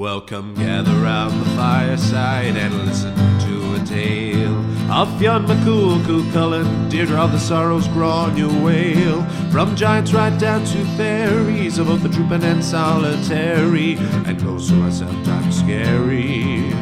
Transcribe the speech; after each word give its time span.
Welcome, 0.00 0.54
gather 0.54 0.94
round 0.94 1.38
the 1.42 1.50
fireside 1.50 2.56
and 2.56 2.86
listen 2.86 3.14
to 3.14 3.74
a 3.74 3.84
tale 3.84 4.56
of 4.90 5.14
Fionn 5.18 5.44
McCool, 5.44 6.02
Cú 6.04 6.22
Chulainn, 6.32 6.88
Deirdre 6.88 7.18
of 7.18 7.32
the 7.32 7.38
Sorrows, 7.38 7.86
Gráinne 7.88 8.48
Mhaol. 8.62 9.52
From 9.52 9.76
giants 9.76 10.14
right 10.14 10.34
down 10.40 10.64
to 10.64 10.84
fairies, 10.96 11.76
of 11.76 11.88
both 11.88 12.02
the 12.02 12.08
trooping 12.08 12.42
and 12.44 12.64
solitary, 12.64 13.98
and 14.24 14.40
who 14.40 14.54
are 14.54 14.90
sometimes 14.90 15.58
scary. 15.58 16.72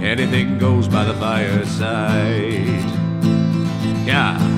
Anything 0.00 0.58
goes 0.58 0.86
by 0.86 1.02
the 1.02 1.14
fireside. 1.14 2.84
Yeah. 4.06 4.57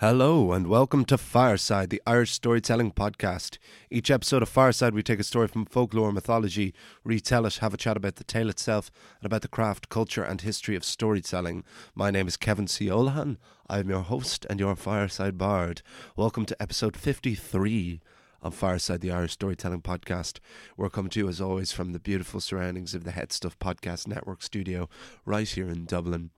Hello 0.00 0.52
and 0.52 0.66
welcome 0.66 1.06
to 1.06 1.16
Fireside, 1.16 1.88
the 1.88 2.02
Irish 2.06 2.32
storytelling 2.32 2.92
podcast. 2.92 3.56
Each 3.90 4.10
episode 4.10 4.42
of 4.42 4.48
Fireside, 4.50 4.92
we 4.92 5.02
take 5.02 5.20
a 5.20 5.24
story 5.24 5.48
from 5.48 5.64
folklore, 5.64 6.12
mythology, 6.12 6.74
retell 7.02 7.46
it, 7.46 7.56
have 7.56 7.72
a 7.72 7.78
chat 7.78 7.96
about 7.96 8.16
the 8.16 8.24
tale 8.24 8.50
itself, 8.50 8.90
and 9.18 9.24
about 9.24 9.40
the 9.40 9.48
craft, 9.48 9.88
culture, 9.88 10.22
and 10.22 10.42
history 10.42 10.76
of 10.76 10.84
storytelling. 10.84 11.64
My 11.94 12.10
name 12.10 12.28
is 12.28 12.36
Kevin 12.36 12.66
C. 12.66 12.88
Olahan. 12.88 13.38
I 13.70 13.78
am 13.78 13.88
your 13.88 14.02
host 14.02 14.44
and 14.50 14.60
your 14.60 14.76
Fireside 14.76 15.38
Bard. 15.38 15.80
Welcome 16.14 16.44
to 16.44 16.62
episode 16.62 16.94
53 16.94 18.02
of 18.42 18.54
Fireside, 18.54 19.00
the 19.00 19.12
Irish 19.12 19.32
storytelling 19.32 19.80
podcast. 19.80 20.40
We're 20.76 20.90
coming 20.90 21.08
to 21.12 21.20
you, 21.20 21.28
as 21.30 21.40
always, 21.40 21.72
from 21.72 21.94
the 21.94 21.98
beautiful 21.98 22.40
surroundings 22.40 22.94
of 22.94 23.04
the 23.04 23.12
Head 23.12 23.32
Stuff 23.32 23.58
Podcast 23.58 24.06
Network 24.06 24.42
studio 24.42 24.90
right 25.24 25.48
here 25.48 25.70
in 25.70 25.86
Dublin. 25.86 26.32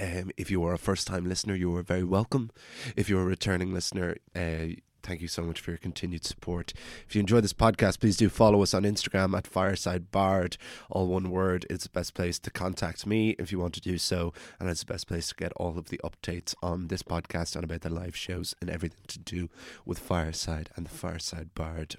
Um, 0.00 0.30
if 0.36 0.50
you 0.50 0.64
are 0.64 0.72
a 0.72 0.78
first 0.78 1.06
time 1.06 1.28
listener, 1.28 1.54
you 1.54 1.74
are 1.76 1.82
very 1.82 2.04
welcome. 2.04 2.50
If 2.96 3.08
you're 3.08 3.22
a 3.22 3.26
returning 3.26 3.74
listener, 3.74 4.16
uh, 4.34 4.76
thank 5.02 5.20
you 5.20 5.28
so 5.28 5.42
much 5.42 5.60
for 5.60 5.72
your 5.72 5.78
continued 5.78 6.24
support. 6.24 6.72
If 7.06 7.14
you 7.14 7.20
enjoy 7.20 7.40
this 7.40 7.52
podcast, 7.52 8.00
please 8.00 8.16
do 8.16 8.28
follow 8.28 8.62
us 8.62 8.72
on 8.72 8.84
Instagram 8.84 9.36
at 9.36 9.46
Fireside 9.46 10.10
Bard, 10.10 10.56
all 10.90 11.08
one 11.08 11.30
word. 11.30 11.66
It's 11.68 11.84
the 11.84 11.90
best 11.90 12.14
place 12.14 12.38
to 12.38 12.50
contact 12.50 13.06
me 13.06 13.30
if 13.38 13.52
you 13.52 13.58
want 13.58 13.74
to 13.74 13.80
do 13.80 13.98
so, 13.98 14.32
and 14.58 14.70
it's 14.70 14.80
the 14.80 14.92
best 14.92 15.06
place 15.06 15.28
to 15.28 15.34
get 15.34 15.52
all 15.56 15.76
of 15.76 15.90
the 15.90 16.00
updates 16.02 16.54
on 16.62 16.88
this 16.88 17.02
podcast 17.02 17.54
and 17.54 17.64
about 17.64 17.82
the 17.82 17.90
live 17.90 18.16
shows 18.16 18.54
and 18.60 18.70
everything 18.70 19.04
to 19.08 19.18
do 19.18 19.50
with 19.84 19.98
Fireside 19.98 20.70
and 20.76 20.86
the 20.86 20.90
Fireside 20.90 21.54
Bard. 21.54 21.96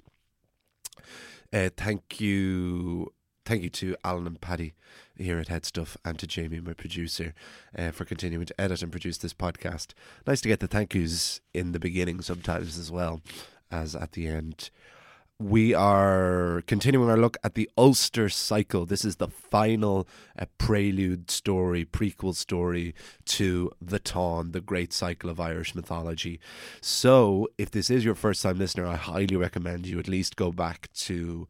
Uh, 1.52 1.68
thank 1.76 2.20
you 2.20 3.12
thank 3.44 3.62
you 3.62 3.70
to 3.70 3.96
Alan 4.04 4.26
and 4.26 4.40
Paddy 4.40 4.74
here 5.16 5.38
at 5.38 5.48
Head 5.48 5.64
Stuff 5.64 5.96
and 6.04 6.18
to 6.18 6.26
Jamie, 6.26 6.60
my 6.60 6.72
producer, 6.72 7.34
uh, 7.76 7.90
for 7.90 8.04
continuing 8.04 8.46
to 8.46 8.60
edit 8.60 8.82
and 8.82 8.92
produce 8.92 9.18
this 9.18 9.34
podcast. 9.34 9.88
Nice 10.26 10.40
to 10.42 10.48
get 10.48 10.60
the 10.60 10.68
thank 10.68 10.94
yous 10.94 11.40
in 11.52 11.72
the 11.72 11.80
beginning 11.80 12.20
sometimes 12.22 12.78
as 12.78 12.90
well 12.90 13.20
as 13.70 13.96
at 13.96 14.12
the 14.12 14.26
end. 14.28 14.70
We 15.38 15.74
are 15.74 16.62
continuing 16.68 17.10
our 17.10 17.16
look 17.16 17.36
at 17.42 17.54
the 17.54 17.68
Ulster 17.76 18.28
cycle. 18.28 18.86
This 18.86 19.04
is 19.04 19.16
the 19.16 19.26
final 19.26 20.06
uh, 20.38 20.44
prelude 20.56 21.32
story, 21.32 21.84
prequel 21.84 22.36
story 22.36 22.94
to 23.24 23.72
the 23.80 23.98
Táin, 23.98 24.52
the 24.52 24.60
great 24.60 24.92
cycle 24.92 25.28
of 25.28 25.40
Irish 25.40 25.74
mythology. 25.74 26.38
So, 26.80 27.48
if 27.58 27.72
this 27.72 27.90
is 27.90 28.04
your 28.04 28.14
first 28.14 28.40
time 28.42 28.58
listener, 28.58 28.86
I 28.86 28.94
highly 28.94 29.34
recommend 29.34 29.86
you 29.86 29.98
at 29.98 30.06
least 30.06 30.36
go 30.36 30.52
back 30.52 30.88
to 30.94 31.48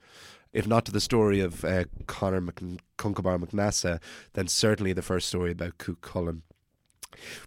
if 0.53 0.67
not 0.67 0.85
to 0.85 0.93
the 0.93 1.01
story 1.01 1.41
of 1.41 1.65
uh, 1.65 1.85
Conor 2.07 2.41
Mc- 2.41 2.81
Concobar 2.99 3.39
MacNessa, 3.39 4.01
then 4.35 4.49
certainly 4.49 4.93
the 4.93 5.03
first 5.03 5.29
story 5.29 5.53
about 5.53 5.79
Cú 5.79 5.97
Chulainn. 5.97 6.43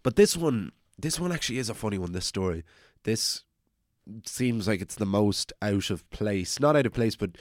But 0.03 0.15
this 0.15 0.35
one, 0.35 0.71
this 0.97 1.19
one 1.19 1.31
actually 1.31 1.59
is 1.59 1.69
a 1.69 1.73
funny 1.73 1.97
one. 1.97 2.11
This 2.11 2.25
story, 2.25 2.63
this 3.03 3.43
seems 4.25 4.67
like 4.67 4.81
it's 4.81 4.95
the 4.95 5.05
most 5.05 5.51
out 5.61 5.89
of 5.89 6.07
place. 6.09 6.59
Not 6.59 6.75
out 6.75 6.85
of 6.85 6.93
place, 6.93 7.15
but 7.15 7.31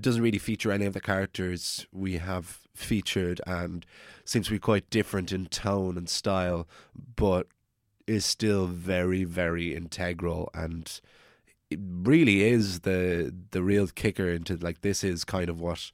doesn't 0.00 0.22
really 0.22 0.38
feature 0.38 0.72
any 0.72 0.86
of 0.86 0.94
the 0.94 1.00
characters 1.00 1.86
we 1.92 2.18
have 2.18 2.60
featured, 2.74 3.40
and 3.46 3.84
seems 4.24 4.46
to 4.46 4.52
be 4.52 4.58
quite 4.58 4.90
different 4.90 5.32
in 5.32 5.46
tone 5.46 5.96
and 5.98 6.08
style, 6.08 6.66
but 7.16 7.46
is 8.06 8.24
still 8.24 8.66
very, 8.66 9.24
very 9.24 9.74
integral 9.74 10.50
and 10.54 11.00
really 11.78 12.44
is 12.44 12.80
the 12.80 13.34
the 13.50 13.62
real 13.62 13.86
kicker 13.88 14.28
into 14.28 14.56
like 14.56 14.80
this 14.80 15.04
is 15.04 15.24
kind 15.24 15.48
of 15.48 15.60
what 15.60 15.90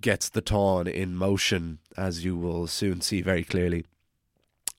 gets 0.00 0.28
the 0.28 0.42
Táin 0.42 0.92
in 0.92 1.14
motion 1.16 1.78
as 1.96 2.24
you 2.24 2.36
will 2.36 2.66
soon 2.66 3.00
see 3.00 3.22
very 3.22 3.44
clearly. 3.44 3.84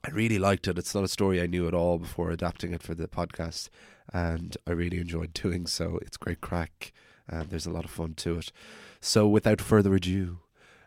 I 0.06 0.09
really 0.12 0.38
liked 0.38 0.67
it. 0.67 0.78
It's 0.78 0.94
not 0.94 1.06
a 1.06 1.09
story 1.09 1.41
I 1.41 1.47
knew 1.47 1.67
at 1.67 1.73
all 1.73 1.97
before 1.97 2.29
adapting 2.29 2.73
it 2.73 2.83
for 2.83 2.94
the 2.94 3.07
podcast, 3.07 3.69
and 4.12 4.57
I 4.67 4.72
really 4.72 5.00
enjoyed 5.00 5.33
doing 5.33 5.66
so. 5.66 5.97
It's 6.01 6.17
great 6.17 6.41
crack, 6.41 6.91
and 7.28 7.50
there's 7.50 7.66
a 7.66 7.72
lot 7.72 7.85
of 7.85 7.91
fun 7.91 8.13
to 8.16 8.39
it. 8.39 8.51
So, 9.00 9.28
without 9.28 9.62
further 9.62 9.95
ado, 9.95 10.39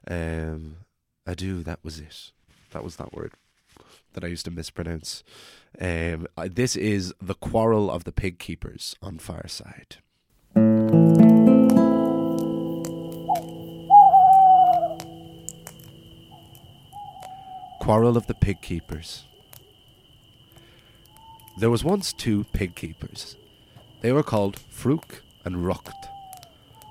um, 0.07 0.77
adieu. 1.27 1.63
That 1.63 1.81
was 1.83 1.99
it. 1.99 2.33
That 2.73 2.85
was 2.85 2.97
that 2.97 3.15
word 3.15 3.33
that 4.17 4.25
I 4.25 4.29
used 4.29 4.47
to 4.47 4.51
mispronounce. 4.51 5.23
Um, 5.81 6.27
this 6.37 6.75
is 6.75 7.15
The 7.21 7.35
Quarrel 7.35 7.91
of 7.91 8.05
the 8.05 8.13
Pig 8.13 8.39
Keepers 8.39 8.97
on 9.03 9.19
Fireside. 9.19 9.99
Quarrel 17.81 18.17
of 18.17 18.27
the 18.27 18.35
Pig 18.41 18.63
Keepers. 18.63 19.25
There 21.59 21.71
was 21.71 21.85
once 21.85 22.13
two 22.13 22.45
pig 22.53 22.75
keepers. 22.75 23.37
They 24.01 24.13
were 24.13 24.23
called 24.23 24.59
Fruk 24.59 25.23
and 25.45 25.57
Rucht. 25.57 26.09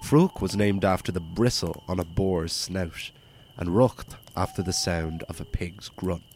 Fruk 0.03 0.41
was 0.41 0.55
named 0.55 0.85
after 0.85 1.11
the 1.11 1.19
bristle 1.19 1.83
on 1.87 1.99
a 1.99 2.05
boar's 2.05 2.53
snout, 2.53 3.11
and 3.57 3.69
Rucht 3.69 4.15
after 4.35 4.61
the 4.61 4.73
sound 4.73 5.23
of 5.23 5.41
a 5.41 5.45
pig's 5.45 5.89
grunt. 5.89 6.34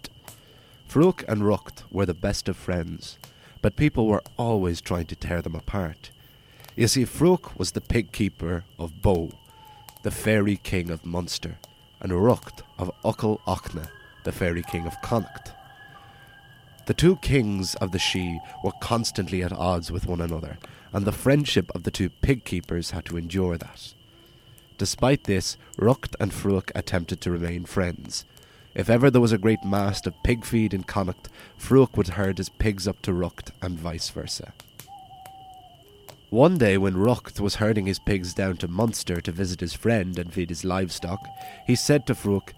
Fruk 0.90 1.24
and 1.28 1.44
Rucht 1.44 1.84
were 1.92 2.08
the 2.08 2.16
best 2.16 2.50
of 2.50 2.58
friends, 2.58 3.20
but 3.62 3.76
people 3.76 4.08
were 4.08 4.24
always 4.38 4.82
trying 4.82 5.06
to 5.06 5.16
tear 5.16 5.40
them 5.40 5.54
apart. 5.54 6.10
You 6.76 6.88
see, 6.88 7.06
Fruk 7.06 7.60
was 7.60 7.74
the 7.74 7.80
pig 7.80 8.12
keeper 8.12 8.64
of 8.80 9.00
Bow, 9.00 9.30
the 10.02 10.10
fairy 10.10 10.56
king 10.58 10.90
of 10.90 11.06
Munster, 11.06 11.60
and 12.02 12.12
Rucht 12.12 12.64
of 12.80 12.92
Uckle 13.06 13.40
Ochna, 13.46 13.90
the 14.24 14.32
fairy 14.32 14.64
king 14.64 14.88
of 14.88 15.00
Connacht. 15.04 15.52
The 16.88 16.96
two 16.96 17.18
kings 17.18 17.76
of 17.76 17.92
the 17.92 18.00
Sídhe 18.00 18.40
were 18.64 18.72
constantly 18.82 19.44
at 19.44 19.54
odds 19.54 19.92
with 19.92 20.08
one 20.08 20.22
another, 20.22 20.58
and 20.92 21.06
the 21.06 21.12
friendship 21.12 21.70
of 21.76 21.84
the 21.84 21.92
two 21.92 22.10
pig 22.10 22.46
keepers 22.46 22.90
had 22.90 23.06
to 23.06 23.18
endure 23.18 23.60
that. 23.60 23.94
Despite 24.80 25.26
this, 25.26 25.56
Rucht 25.78 26.16
and 26.20 26.34
Fruk 26.34 26.72
attempted 26.74 27.22
to 27.22 27.30
remain 27.30 27.66
friends. 27.66 28.26
If 28.76 28.90
ever 28.90 29.10
there 29.10 29.22
was 29.22 29.32
a 29.32 29.38
great 29.38 29.64
mast 29.66 30.06
of 30.06 30.22
pig 30.24 30.46
feed 30.46 30.74
in 30.74 30.84
Connacht, 30.84 31.30
Fruk 31.58 31.98
would 31.98 32.10
herd 32.10 32.38
his 32.38 32.50
pigs 32.50 32.88
up 32.88 33.02
to 33.02 33.12
Rucht 33.12 33.52
and 33.62 33.80
vice 33.80 34.10
versa. 34.10 34.54
One 36.30 36.60
day, 36.60 36.78
when 36.78 36.94
Rucht 36.94 37.40
was 37.40 37.56
herding 37.56 37.88
his 37.88 37.98
pigs 37.98 38.36
down 38.36 38.58
to 38.58 38.68
Munster 38.68 39.20
to 39.20 39.32
visit 39.32 39.62
his 39.62 39.74
friend 39.74 40.20
and 40.20 40.32
feed 40.32 40.50
his 40.50 40.64
livestock, 40.64 41.20
he 41.66 41.76
said 41.76 42.06
to 42.06 42.14
Fruk, 42.14 42.54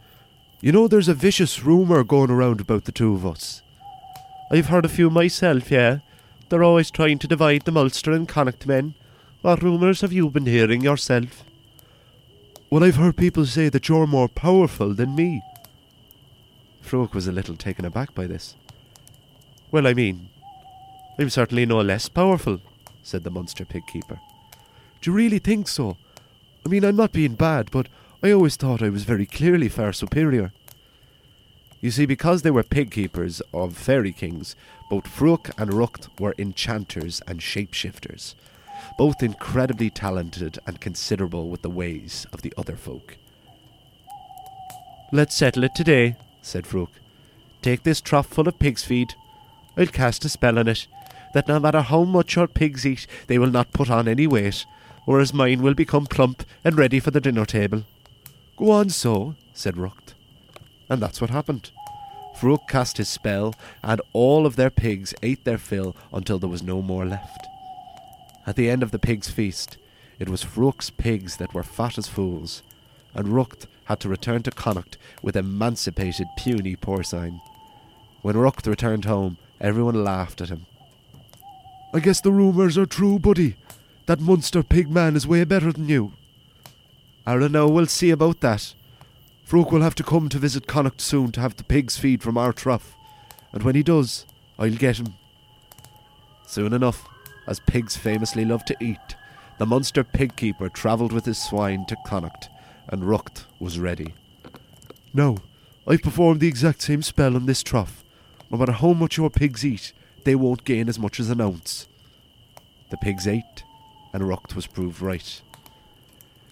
You 0.60 0.74
know, 0.74 0.90
there's 0.90 1.08
a 1.08 1.14
vicious 1.14 1.64
rumour 1.64 2.04
going 2.04 2.30
around 2.30 2.60
about 2.60 2.84
the 2.84 2.92
two 2.92 3.16
of 3.16 3.26
us. 3.26 3.62
I've 4.52 4.68
heard 4.68 4.84
a 4.84 4.90
few 4.90 5.10
myself, 5.10 5.72
yeah. 5.72 6.00
They're 6.50 6.64
always 6.64 6.92
trying 6.92 7.20
to 7.20 7.28
divide 7.28 7.62
the 7.62 7.74
Ulster 7.74 8.12
and 8.12 8.28
Connacht 8.28 8.68
men. 8.68 8.94
What 9.42 9.64
rumours 9.64 10.02
have 10.02 10.12
you 10.12 10.30
been 10.30 10.46
hearing 10.46 10.82
yourself? 10.82 11.46
Well, 12.70 12.84
I've 12.84 12.98
heard 12.98 13.16
people 13.16 13.46
say 13.46 13.70
that 13.70 13.88
you're 13.88 14.08
more 14.08 14.28
powerful 14.28 14.94
than 14.94 15.16
me. 15.16 15.42
Fruk 16.82 17.14
was 17.14 17.28
a 17.28 17.32
little 17.32 17.56
taken 17.56 17.86
aback 17.86 18.14
by 18.14 18.28
this. 18.28 18.56
Well, 19.72 19.88
I 19.88 19.94
mean, 19.94 20.30
I'm 21.18 21.30
certainly 21.30 21.66
no 21.66 21.80
less 21.82 22.10
powerful, 22.10 22.60
said 23.04 23.24
the 23.24 23.32
Munster 23.32 23.64
pig 23.64 23.88
keeper. 23.88 24.20
Do 25.02 25.10
you 25.10 25.16
really 25.16 25.40
think 25.40 25.68
so? 25.68 25.98
I 26.66 26.70
mean, 26.70 26.84
I'm 26.84 26.98
not 26.98 27.14
being 27.14 27.36
bad, 27.36 27.72
but 27.72 27.88
I 28.22 28.32
always 28.32 28.56
thought 28.56 28.84
I 28.84 28.90
was 28.90 29.04
very 29.04 29.26
clearly 29.26 29.70
far 29.70 29.94
superior. 29.94 30.52
You 31.80 31.90
see, 31.90 32.06
because 32.06 32.42
they 32.42 32.52
were 32.52 32.64
pig 32.64 32.92
keepers 32.92 33.42
of 33.54 33.76
fairy 33.76 34.12
kings, 34.12 34.56
both 34.90 35.08
Fruk 35.08 35.50
and 35.58 35.72
Rucht 35.72 36.10
were 36.20 36.36
enchanters 36.38 37.22
and 37.28 37.40
shapeshifters. 37.40 38.36
both 38.98 39.24
incredibly 39.24 39.90
talented 39.90 40.60
and 40.68 40.80
considerable 40.80 41.50
with 41.50 41.62
the 41.62 41.70
ways 41.70 42.26
of 42.34 42.42
the 42.42 42.54
other 42.58 42.76
folk. 42.76 43.18
Let's 45.12 45.36
settle 45.36 45.64
it 45.64 45.76
today, 45.76 46.16
said 46.42 46.66
Fruk. 46.66 46.90
Take 47.62 47.84
this 47.84 48.02
trough 48.02 48.28
full 48.28 48.48
of 48.48 48.60
pig's 48.60 48.84
feed. 48.84 49.14
I'll 49.78 49.88
cast 49.88 50.26
a 50.26 50.30
spell 50.30 50.58
on 50.58 50.68
it, 50.68 50.88
that 51.34 51.48
no 51.48 51.60
matter 51.60 51.82
how 51.82 52.04
much 52.04 52.36
your 52.36 52.48
pigs 52.48 52.86
eat, 52.86 53.08
they 53.28 53.38
will 53.38 53.52
not 53.52 53.74
put 53.74 53.90
on 53.90 54.08
any 54.08 54.28
weight, 54.28 54.66
whereas 55.06 55.34
mine 55.34 55.62
will 55.62 55.74
become 55.74 56.06
plump 56.06 56.44
and 56.64 56.78
ready 56.78 57.00
for 57.00 57.12
the 57.12 57.22
dinner 57.22 57.46
table. 57.46 57.84
Go 58.58 58.72
on 58.72 58.90
so, 58.90 59.36
said 59.54 59.76
Rucht. 59.76 60.14
And 60.90 61.02
that's 61.02 61.22
what 61.22 61.30
happened. 61.30 61.72
Fruk 62.36 62.68
cast 62.68 62.98
his 62.98 63.08
spell, 63.08 63.54
and 63.84 64.02
all 64.14 64.46
of 64.46 64.56
their 64.56 64.70
pigs 64.70 65.14
ate 65.22 65.44
their 65.46 65.58
fill 65.58 65.96
until 66.12 66.40
there 66.40 66.50
was 66.50 66.64
no 66.64 66.82
more 66.82 67.06
left. 67.06 67.48
At 68.48 68.56
the 68.56 68.70
end 68.70 68.82
of 68.82 68.92
the 68.92 69.00
pigs' 69.00 69.30
feast, 69.30 69.78
it 70.20 70.28
was 70.28 70.44
Fruk's 70.44 70.90
pigs 70.90 71.38
that 71.38 71.54
were 71.54 71.64
fat 71.64 71.98
as 71.98 72.08
fools, 72.08 72.64
and 73.14 73.28
Rucht 73.28 73.68
had 73.92 74.00
to 74.00 74.10
return 74.10 74.42
to 74.42 74.52
Connacht 74.52 74.98
with 75.22 75.36
emancipated 75.36 76.26
puny 76.38 76.78
porcine. 76.78 77.42
When 78.22 78.38
Rucht 78.38 78.66
returned 78.66 79.04
home, 79.04 79.38
everyone 79.60 80.06
laughed 80.06 80.40
at 80.40 80.48
him. 80.48 80.66
I 81.94 82.00
guess 82.00 82.22
the 82.22 82.32
rumours 82.32 82.78
are 82.78 82.86
true, 82.86 83.20
buddy. 83.20 83.58
That 84.06 84.22
Munster 84.22 84.64
pig 84.64 84.90
man 84.90 85.18
is 85.18 85.28
way 85.28 85.44
better 85.44 85.74
than 85.74 85.90
you. 85.90 86.14
I 87.26 87.38
don't 87.38 87.52
know, 87.52 87.68
we'll 87.68 87.88
see 87.88 88.12
about 88.12 88.40
that. 88.40 88.74
Fruk 89.44 89.74
will 89.74 89.82
have 89.82 89.96
to 89.96 90.04
come 90.04 90.30
to 90.30 90.40
visit 90.40 90.68
Connacht 90.68 91.02
soon 91.02 91.34
to 91.34 91.42
have 91.42 91.58
the 91.58 91.66
pigs 91.66 91.98
feed 91.98 92.24
from 92.24 92.38
our 92.38 92.54
trough, 92.54 92.96
and 93.52 93.62
when 93.64 93.76
he 93.76 93.84
does, 93.84 94.26
I'll 94.58 94.70
get 94.70 95.00
him. 95.00 95.16
Soon 96.48 96.72
enough, 96.72 97.06
as 97.46 97.60
pigs 97.60 97.98
famously 97.98 98.46
love 98.46 98.64
to 98.66 98.78
eat, 98.80 99.16
the 99.58 99.66
Munster 99.66 100.06
pig 100.06 100.38
keeper 100.38 100.70
travelled 100.70 101.12
with 101.12 101.26
his 101.26 101.38
swine 101.38 101.86
to 101.88 101.98
Connacht, 102.06 102.48
and 102.88 103.04
Rucht 103.04 103.46
was 103.60 103.80
ready. 103.80 104.14
No, 105.14 105.38
I've 105.88 106.02
performed 106.02 106.40
the 106.40 106.48
exact 106.48 106.82
same 106.82 107.02
spell 107.02 107.36
on 107.36 107.46
this 107.46 107.64
trough. 107.64 108.04
No 108.50 108.58
matter 108.58 108.72
how 108.74 108.94
much 108.94 109.18
your 109.18 109.30
pigs 109.30 109.66
eat, 109.66 109.94
they 110.24 110.36
won't 110.36 110.64
gain 110.64 110.88
as 110.90 111.00
much 111.00 111.20
as 111.20 111.30
an 111.30 111.42
ounce. 111.42 111.88
The 112.90 112.98
pigs 112.98 113.28
ate, 113.28 113.64
and 114.14 114.24
Rucht 114.24 114.56
was 114.56 114.68
proved 114.68 115.02
right. 115.02 115.42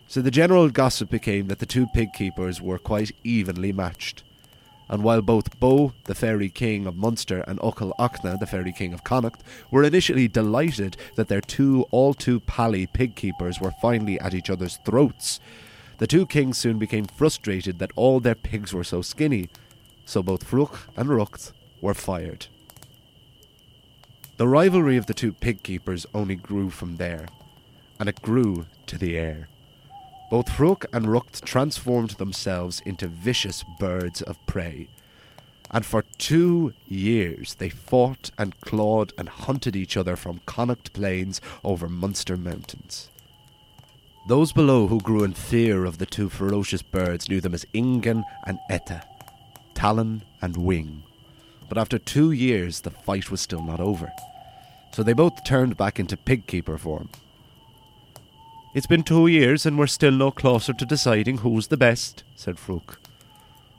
So 0.07 0.21
the 0.21 0.31
general 0.31 0.69
gossip 0.69 1.09
became 1.09 1.47
that 1.47 1.59
the 1.59 1.65
two 1.65 1.85
pig 1.93 2.13
keepers 2.13 2.61
were 2.61 2.79
quite 2.79 3.11
evenly 3.23 3.71
matched. 3.71 4.23
And 4.89 5.03
while 5.03 5.21
both 5.21 5.59
Bo, 5.59 5.93
the 6.05 6.15
fairy 6.15 6.49
king 6.49 6.87
of 6.87 6.95
Munster, 6.95 7.43
and 7.47 7.59
Ochel 7.59 7.93
Achna, 7.99 8.39
the 8.39 8.47
fairy 8.47 8.71
king 8.71 8.91
of 8.91 9.03
Connacht, 9.03 9.43
were 9.69 9.83
initially 9.83 10.27
delighted 10.27 10.97
that 11.15 11.27
their 11.27 11.41
two 11.41 11.85
all 11.91 12.15
too 12.15 12.39
pally 12.39 12.87
pig 12.87 13.15
keepers 13.15 13.61
were 13.61 13.73
finally 13.83 14.19
at 14.19 14.33
each 14.33 14.49
other's 14.49 14.77
throats, 14.77 15.39
the 15.99 16.07
two 16.07 16.25
kings 16.25 16.57
soon 16.57 16.79
became 16.79 17.05
frustrated 17.05 17.77
that 17.79 17.91
all 17.95 18.19
their 18.19 18.35
pigs 18.35 18.73
were 18.73 18.85
so 18.85 19.01
skinny, 19.01 19.49
so 20.05 20.23
both 20.23 20.43
Fruk 20.43 20.87
and 20.95 21.09
Rucht 21.09 21.51
were 21.81 21.93
fired. 21.93 22.47
The 24.37 24.47
rivalry 24.47 24.95
of 24.95 25.07
the 25.07 25.13
two 25.13 25.33
pig 25.33 25.61
keepers 25.61 26.05
only 26.13 26.35
grew 26.35 26.69
from 26.69 26.95
there, 26.95 27.27
and 27.99 28.07
it 28.07 28.21
grew 28.21 28.65
to 28.87 28.97
the 28.97 29.17
air. 29.17 29.49
Both 30.31 30.49
Fruk 30.49 30.85
and 30.93 31.07
Rucht 31.07 31.41
transformed 31.41 32.11
themselves 32.11 32.81
into 32.85 33.09
vicious 33.09 33.65
birds 33.77 34.21
of 34.21 34.37
prey, 34.45 34.87
and 35.69 35.85
for 35.85 36.03
two 36.17 36.73
years 36.87 37.55
they 37.55 37.67
fought 37.67 38.31
and 38.37 38.59
clawed 38.61 39.11
and 39.17 39.27
hunted 39.27 39.75
each 39.75 39.97
other 39.97 40.15
from 40.15 40.39
Connacht 40.45 40.93
plains 40.93 41.41
over 41.61 41.89
Munster 41.89 42.37
mountains. 42.37 43.09
Those 44.27 44.51
below 44.51 44.87
who 44.87 44.99
grew 44.99 45.23
in 45.23 45.33
fear 45.33 45.85
of 45.85 45.97
the 45.97 46.05
two 46.05 46.29
ferocious 46.29 46.81
birds 46.81 47.29
knew 47.29 47.41
them 47.41 47.53
as 47.53 47.65
Ingen 47.73 48.23
and 48.45 48.59
Etta, 48.69 49.03
Talon 49.73 50.23
and 50.41 50.57
Wing. 50.57 51.03
But 51.67 51.77
after 51.77 51.97
two 51.97 52.31
years, 52.31 52.81
the 52.81 52.91
fight 52.91 53.31
was 53.31 53.41
still 53.41 53.63
not 53.63 53.79
over 53.79 54.11
so 54.91 55.03
they 55.03 55.13
both 55.13 55.43
turned 55.43 55.77
back 55.77 55.99
into 55.99 56.17
pigkeeper 56.17 56.79
form. 56.79 57.09
It's 58.73 58.87
been 58.87 59.03
two 59.03 59.27
years 59.27 59.65
and 59.65 59.77
we're 59.77 59.87
still 59.87 60.11
no 60.11 60.31
closer 60.31 60.73
to 60.73 60.85
deciding 60.85 61.39
who's 61.39 61.67
the 61.67 61.77
best, 61.77 62.23
said 62.35 62.59
Fruk. 62.59 62.99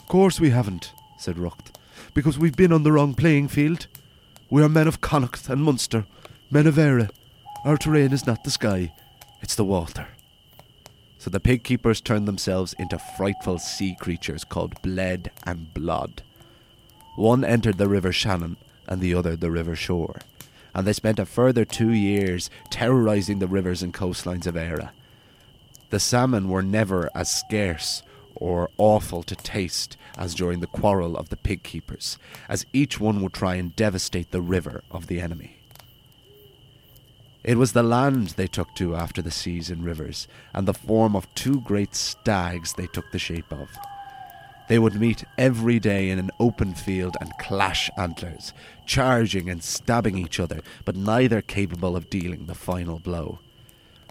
Course 0.08 0.40
we 0.40 0.50
haven't, 0.50 0.92
said 1.18 1.36
Rucht, 1.36 1.72
because 2.14 2.38
we've 2.38 2.56
been 2.56 2.72
on 2.72 2.82
the 2.82 2.92
wrong 2.92 3.14
playing 3.14 3.48
field. 3.48 3.86
We 4.50 4.62
are 4.62 4.68
men 4.68 4.88
of 4.88 5.00
Connacht 5.00 5.48
and 5.48 5.62
Munster, 5.62 6.06
men 6.50 6.66
of 6.66 6.78
Eire. 6.78 7.08
Our 7.64 7.76
terrain 7.76 8.12
is 8.12 8.26
not 8.26 8.42
the 8.42 8.50
sky, 8.50 8.92
it's 9.42 9.54
the 9.54 9.64
water. 9.64 10.08
So 11.20 11.30
the 11.30 11.38
pig 11.38 11.62
keepers 11.62 12.00
turned 12.00 12.26
themselves 12.26 12.74
into 12.80 12.98
frightful 12.98 13.58
sea 13.58 13.96
creatures 14.00 14.42
called 14.42 14.82
Bled 14.82 15.30
and 15.46 15.72
Blood. 15.72 16.22
One 17.14 17.44
entered 17.44 17.78
the 17.78 17.88
River 17.88 18.10
Shannon 18.10 18.56
and 18.88 19.00
the 19.00 19.14
other 19.14 19.36
the 19.36 19.52
River 19.52 19.76
Suir 19.76 20.16
and 20.74 20.86
they 20.86 20.92
spent 20.92 21.18
a 21.18 21.26
further 21.26 21.64
two 21.64 21.90
years 21.90 22.50
terrorising 22.70 23.38
the 23.38 23.48
rivers 23.48 23.82
and 23.82 23.92
coastlines 23.92 24.46
of 24.46 24.56
Eire. 24.56 24.90
The 25.90 26.00
salmon 26.00 26.48
were 26.48 26.62
never 26.62 27.10
as 27.14 27.34
scarce 27.34 28.02
or 28.34 28.70
awful 28.78 29.22
to 29.24 29.36
taste 29.36 29.96
as 30.16 30.34
during 30.34 30.60
the 30.60 30.66
quarrel 30.66 31.16
of 31.16 31.28
the 31.28 31.36
pig 31.36 31.62
keepers, 31.62 32.16
as 32.48 32.64
each 32.72 33.00
one 33.00 33.22
would 33.22 33.32
try 33.32 33.56
and 33.56 33.74
devastate 33.76 34.30
the 34.30 34.40
river 34.40 34.82
of 34.90 35.08
the 35.08 35.20
enemy. 35.20 35.59
It 37.42 37.56
was 37.56 37.72
the 37.72 37.82
land 37.82 38.28
they 38.30 38.46
took 38.46 38.74
to 38.74 38.94
after 38.94 39.22
the 39.22 39.30
seas 39.30 39.70
and 39.70 39.84
rivers, 39.84 40.28
and 40.52 40.68
the 40.68 40.74
form 40.74 41.16
of 41.16 41.32
two 41.34 41.60
great 41.62 41.94
stags 41.94 42.74
they 42.74 42.86
took 42.86 43.10
the 43.10 43.18
shape 43.18 43.50
of. 43.52 43.70
They 44.68 44.78
would 44.78 45.00
meet 45.00 45.24
every 45.36 45.80
day 45.80 46.10
in 46.10 46.18
an 46.18 46.30
open 46.38 46.74
field 46.74 47.16
and 47.20 47.36
clash 47.38 47.90
antlers, 47.96 48.52
charging 48.86 49.48
and 49.48 49.64
stabbing 49.64 50.16
each 50.16 50.38
other, 50.38 50.60
but 50.84 50.94
neither 50.94 51.42
capable 51.42 51.96
of 51.96 52.10
dealing 52.10 52.46
the 52.46 52.54
final 52.54 52.98
blow. 52.98 53.40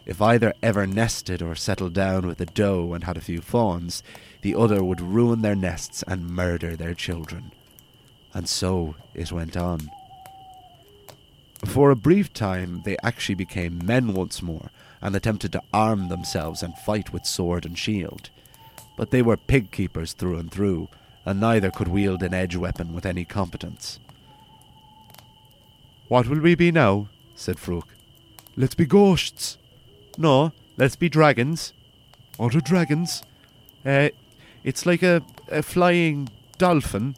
If 0.06 0.22
either 0.22 0.54
ever 0.64 0.88
nested 0.88 1.42
or 1.42 1.56
settled 1.56 1.94
down 1.94 2.25
with 2.25 2.42
a 2.42 2.46
doe 2.46 2.94
and 2.94 3.04
had 3.04 3.16
a 3.16 3.22
few 3.22 3.42
fawns, 3.42 4.02
the 4.42 4.56
other 4.56 4.84
would 4.84 5.00
ruin 5.00 5.44
their 5.44 5.56
nests 5.56 6.04
and 6.08 6.30
murder 6.30 6.75
their 6.75 6.96
children. 6.96 7.52
And 8.34 8.50
so 8.50 8.96
it 9.14 9.32
went 9.32 9.56
on. 9.56 9.90
For 11.66 11.92
a 11.92 11.96
brief 11.96 12.34
time, 12.34 12.82
they 12.86 12.98
actually 13.04 13.36
became 13.36 13.86
men 13.86 14.14
once 14.14 14.42
more 14.42 14.70
and 15.02 15.16
attempted 15.16 15.52
to 15.54 15.64
arm 15.74 16.10
themselves 16.10 16.63
and 16.63 16.74
fight 16.78 17.13
with 17.13 17.25
sword 17.25 17.66
and 17.66 17.78
shield 17.78 18.30
but 19.00 19.12
they 19.12 19.22
were 19.22 19.38
pig 19.38 19.72
keepers 19.72 20.12
through 20.12 20.38
and 20.38 20.51
through, 20.51 20.89
and 21.24 21.39
neither 21.39 21.72
could 21.72 21.88
wield 21.88 22.22
an 22.22 22.34
edge 22.34 22.58
weapon 22.58 22.94
with 22.94 23.06
any 23.06 23.24
competence. 23.24 23.98
What 26.10 26.28
will 26.28 26.42
we 26.42 26.54
be 26.54 26.70
now? 26.70 27.08
said 27.34 27.60
Fruk. 27.60 27.88
Let's 28.58 28.75
be 28.75 28.86
ghosts. 28.86 29.58
No, 30.18 30.51
let's 30.75 30.98
be 30.98 31.08
dragons. 31.08 31.72
What 32.36 32.54
are 32.56 32.60
dragons? 32.60 33.24
Uh, 33.86 34.10
it's 34.66 34.86
like 34.86 35.01
a, 35.01 35.22
a 35.48 35.63
flying 35.63 36.28
dolphin. 36.58 37.16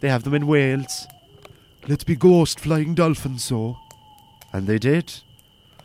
They 0.00 0.08
have 0.08 0.24
them 0.24 0.34
in 0.34 0.48
Wales. 0.48 1.06
Let's 1.90 2.04
be 2.04 2.14
ghost 2.14 2.60
flying 2.60 2.94
dolphins, 2.94 3.42
so. 3.42 3.76
And 4.52 4.68
they 4.68 4.78
did. 4.78 5.12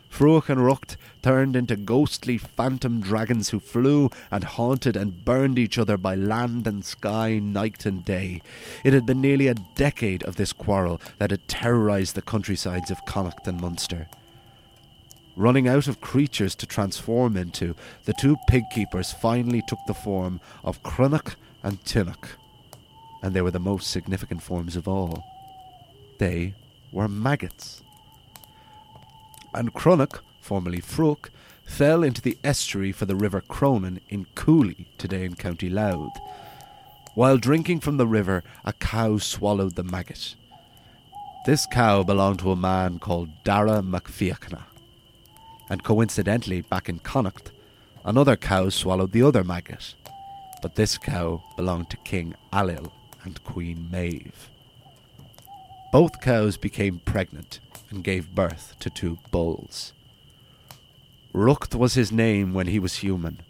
Fruach 0.08 0.48
and 0.48 0.60
Rucht 0.60 0.96
turned 1.20 1.56
into 1.56 1.74
ghostly 1.74 2.38
phantom 2.38 3.00
dragons 3.00 3.48
who 3.48 3.58
flew 3.58 4.10
and 4.30 4.44
haunted 4.44 4.96
and 4.96 5.24
burned 5.24 5.58
each 5.58 5.78
other 5.78 5.96
by 5.96 6.14
land 6.14 6.68
and 6.68 6.84
sky, 6.84 7.40
night 7.40 7.86
and 7.86 8.04
day. 8.04 8.40
It 8.84 8.92
had 8.92 9.04
been 9.04 9.20
nearly 9.20 9.48
a 9.48 9.54
decade 9.74 10.22
of 10.22 10.36
this 10.36 10.52
quarrel 10.52 11.00
that 11.18 11.32
had 11.32 11.48
terrorised 11.48 12.14
the 12.14 12.22
countrysides 12.22 12.92
of 12.92 13.04
Connacht 13.04 13.48
and 13.48 13.60
Munster. 13.60 14.06
Running 15.34 15.66
out 15.66 15.88
of 15.88 16.00
creatures 16.00 16.54
to 16.54 16.66
transform 16.66 17.36
into, 17.36 17.74
the 18.04 18.14
two 18.14 18.36
pig 18.48 18.62
keepers 18.72 19.12
finally 19.12 19.60
took 19.66 19.80
the 19.88 19.92
form 19.92 20.38
of 20.62 20.84
Cronach 20.84 21.34
and 21.64 21.82
Tinnock, 21.84 22.28
and 23.24 23.34
they 23.34 23.42
were 23.42 23.50
the 23.50 23.58
most 23.58 23.90
significant 23.90 24.40
forms 24.40 24.76
of 24.76 24.86
all. 24.86 25.24
They 26.18 26.54
were 26.92 27.08
maggots 27.08 27.82
and 29.56 29.72
Cronach, 29.72 30.20
formerly 30.40 30.80
Fruk, 30.80 31.30
fell 31.64 32.04
into 32.04 32.20
the 32.20 32.38
estuary 32.44 32.92
for 32.92 33.06
the 33.06 33.16
River 33.16 33.40
Cronin 33.40 34.00
in 34.08 34.26
Cooley, 34.34 34.86
today 34.98 35.24
in 35.24 35.34
County 35.34 35.70
Louth. 35.70 36.12
While 37.14 37.38
drinking 37.38 37.80
from 37.80 37.96
the 37.96 38.06
river, 38.06 38.44
a 38.64 38.74
cow 38.74 39.16
swallowed 39.16 39.74
the 39.74 39.82
maggot. 39.82 40.36
This 41.46 41.66
cow 41.66 42.02
belonged 42.02 42.40
to 42.40 42.52
a 42.52 42.56
man 42.56 42.98
called 42.98 43.30
Dara 43.44 43.80
MacFiachna. 43.80 44.64
And 45.70 45.82
coincidentally, 45.82 46.60
back 46.60 46.88
in 46.88 46.98
Connacht, 46.98 47.50
another 48.04 48.36
cow 48.36 48.68
swallowed 48.68 49.12
the 49.12 49.22
other 49.22 49.42
maggot. 49.42 49.94
But 50.60 50.74
this 50.74 50.98
cow 50.98 51.42
belonged 51.56 51.88
to 51.90 51.96
King 51.98 52.34
Ailill 52.52 52.92
and 53.24 53.42
Queen 53.42 53.88
Maeve. 53.90 54.50
Both 55.96 56.20
cows 56.20 56.58
became 56.58 57.00
pregnant 57.06 57.58
and 57.88 58.04
gave 58.04 58.34
birth 58.34 58.74
to 58.80 58.90
two 58.90 59.16
bulls. 59.30 59.94
Rucht 61.32 61.74
was 61.74 61.94
his 61.94 62.12
name 62.12 62.52
when 62.52 62.66
he 62.66 62.78
was 62.78 62.96
human, 62.96 63.40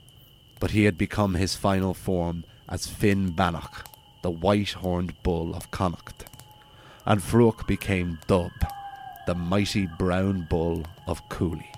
but 0.61 0.71
he 0.71 0.85
had 0.85 0.97
become 0.97 1.35
his 1.35 1.57
final 1.57 1.93
form 1.93 2.45
as 2.69 2.87
Finnbennach, 2.87 3.85
the 4.23 4.31
white 4.31 4.75
horned 4.75 5.21
bull 5.25 5.57
of 5.57 5.73
Connacht, 5.73 6.27
and 7.05 7.21
Fruach 7.21 7.67
became 7.67 8.21
Dub, 8.29 8.53
the 9.27 9.35
mighty 9.35 9.89
brown 9.99 10.47
bull 10.49 10.85
of 11.09 11.29
Cooley. 11.29 11.73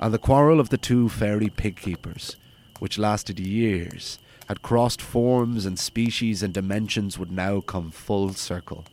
And 0.00 0.12
the 0.12 0.18
quarrel 0.18 0.58
of 0.58 0.70
the 0.70 0.76
two 0.76 1.08
fairy 1.08 1.50
pig 1.50 1.76
keepers, 1.76 2.34
which 2.80 2.98
lasted 2.98 3.38
years, 3.38 4.18
had 4.48 4.62
crossed 4.62 5.00
forms 5.00 5.66
and 5.66 5.78
species 5.78 6.42
and 6.42 6.52
dimensions, 6.52 7.16
would 7.16 7.30
now 7.30 7.60
come 7.60 7.92
full 7.92 8.32
circle. 8.32 8.84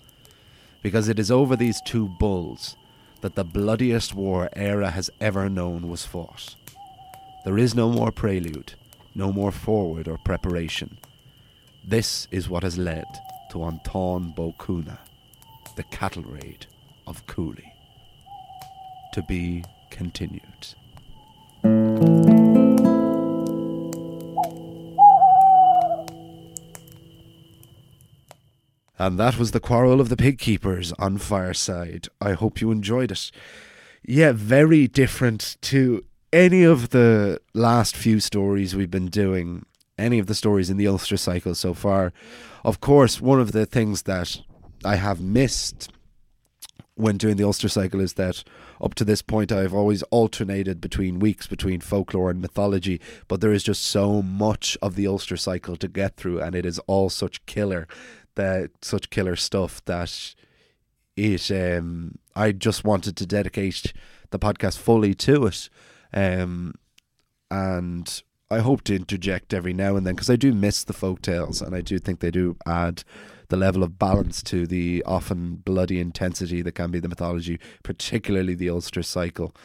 Because 0.87 1.09
it 1.09 1.19
is 1.19 1.29
over 1.29 1.57
these 1.57 1.81
two 1.81 2.07
bulls 2.07 2.77
that 3.19 3.35
the 3.35 3.43
bloodiest 3.43 4.13
war 4.13 4.49
Eire 4.55 4.89
has 4.89 5.09
ever 5.19 5.49
known 5.49 5.89
was 5.89 6.05
fought. 6.05 6.55
There 7.43 7.57
is 7.57 7.75
no 7.75 7.91
more 7.91 8.09
prelude, 8.09 8.75
no 9.13 9.33
more 9.33 9.51
forward 9.51 10.07
or 10.07 10.17
preparation. 10.17 10.97
This 11.85 12.29
is 12.31 12.47
what 12.47 12.63
has 12.63 12.77
led 12.77 13.03
to 13.51 13.65
Anton 13.65 14.33
Cúailnge, 14.37 14.97
the 15.75 15.83
cattle 15.83 16.23
raid 16.23 16.67
of 17.05 17.27
Cooley. 17.27 17.73
To 19.11 19.21
be 19.23 19.65
continued. 19.89 20.67
And 28.99 29.19
that 29.19 29.37
was 29.37 29.51
the 29.51 29.59
quarrel 29.59 30.01
of 30.01 30.09
the 30.09 30.17
pig 30.17 30.39
keepers 30.39 30.91
on 30.93 31.17
Fireside. 31.17 32.07
I 32.19 32.33
hope 32.33 32.61
you 32.61 32.71
enjoyed 32.71 33.11
it. 33.11 33.31
Yeah, 34.03 34.31
very 34.31 34.87
different 34.87 35.57
to 35.63 36.03
any 36.33 36.63
of 36.63 36.89
the 36.89 37.39
last 37.53 37.95
few 37.95 38.19
stories 38.19 38.75
we've 38.75 38.91
been 38.91 39.07
doing, 39.07 39.65
any 39.97 40.19
of 40.19 40.27
the 40.27 40.35
stories 40.35 40.69
in 40.69 40.77
the 40.77 40.87
Ulster 40.87 41.17
cycle 41.17 41.55
so 41.55 41.73
far. 41.73 42.11
Of 42.63 42.79
course, 42.79 43.21
one 43.21 43.39
of 43.39 43.51
the 43.51 43.65
things 43.65 44.03
that 44.03 44.39
I 44.83 44.95
have 44.95 45.21
missed 45.21 45.91
when 46.95 47.17
doing 47.17 47.37
the 47.37 47.43
Ulster 47.43 47.69
cycle 47.69 47.99
is 47.99 48.13
that 48.13 48.43
up 48.81 48.95
to 48.95 49.05
this 49.05 49.21
point 49.21 49.51
I've 49.51 49.73
always 49.73 50.01
alternated 50.03 50.81
between 50.81 51.19
weeks 51.19 51.45
between 51.45 51.79
folklore 51.79 52.31
and 52.31 52.41
mythology, 52.41 52.99
but 53.27 53.39
there 53.39 53.53
is 53.53 53.63
just 53.63 53.83
so 53.83 54.23
much 54.23 54.75
of 54.81 54.95
the 54.95 55.05
Ulster 55.05 55.37
cycle 55.37 55.75
to 55.77 55.87
get 55.87 56.15
through, 56.15 56.41
and 56.41 56.55
it 56.55 56.65
is 56.65 56.79
all 56.87 57.09
such 57.09 57.45
killer 57.45 57.87
that 58.37 58.71
such 58.81 59.09
killer 59.11 59.35
stuff 59.35 59.83
that 59.85 60.33
it 61.15 61.51
um 61.51 62.17
I 62.35 62.51
just 62.51 62.83
wanted 62.83 63.15
to 63.17 63.25
dedicate 63.25 63.93
the 64.31 64.39
podcast 64.39 64.77
fully 64.77 65.13
to 65.15 65.45
it. 65.47 65.69
Um 66.13 66.73
and 67.51 68.23
I 68.49 68.59
hope 68.59 68.83
to 68.85 68.95
interject 68.95 69.53
every 69.53 69.73
now 69.73 69.97
and 69.97 70.07
then 70.07 70.15
because 70.15 70.29
I 70.29 70.37
do 70.37 70.53
miss 70.53 70.83
the 70.83 70.93
folk 70.93 71.21
tales 71.21 71.61
and 71.61 71.75
I 71.75 71.81
do 71.81 71.99
think 71.99 72.19
they 72.21 72.31
do 72.31 72.55
add 72.65 73.03
the 73.49 73.57
level 73.57 73.83
of 73.83 73.99
balance 73.99 74.41
to 74.43 74.65
the 74.65 75.03
often 75.05 75.55
bloody 75.55 75.99
intensity 75.99 76.61
that 76.61 76.73
can 76.73 76.91
be 76.91 76.99
the 76.99 77.07
mythology, 77.09 77.59
particularly 77.83 78.55
the 78.55 78.69
Ulster 78.69 79.03
cycle. 79.03 79.55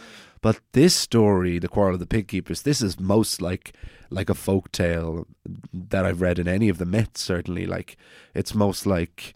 But 0.43 0.61
this 0.73 0.95
story, 0.95 1.59
The 1.59 1.69
Quarrel 1.69 1.95
of 1.95 2.01
the 2.01 2.07
Pig 2.07 2.29
Keepers, 2.29 2.63
this 2.63 2.83
is 2.83 3.01
most 3.01 3.41
like 3.41 3.75
like 4.11 4.29
a 4.29 4.35
folk 4.35 4.71
tale 4.73 5.27
that 5.73 6.05
I've 6.05 6.21
read 6.21 6.39
in 6.39 6.47
any 6.47 6.69
of 6.69 6.77
the 6.77 6.85
myths, 6.85 7.23
certainly. 7.23 7.65
Like 7.65 7.97
it's 8.35 8.55
most 8.55 8.85
like 8.85 9.35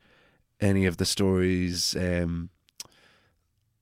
any 0.60 0.84
of 0.86 0.96
the 0.96 1.04
stories 1.04 1.94
um 1.96 2.48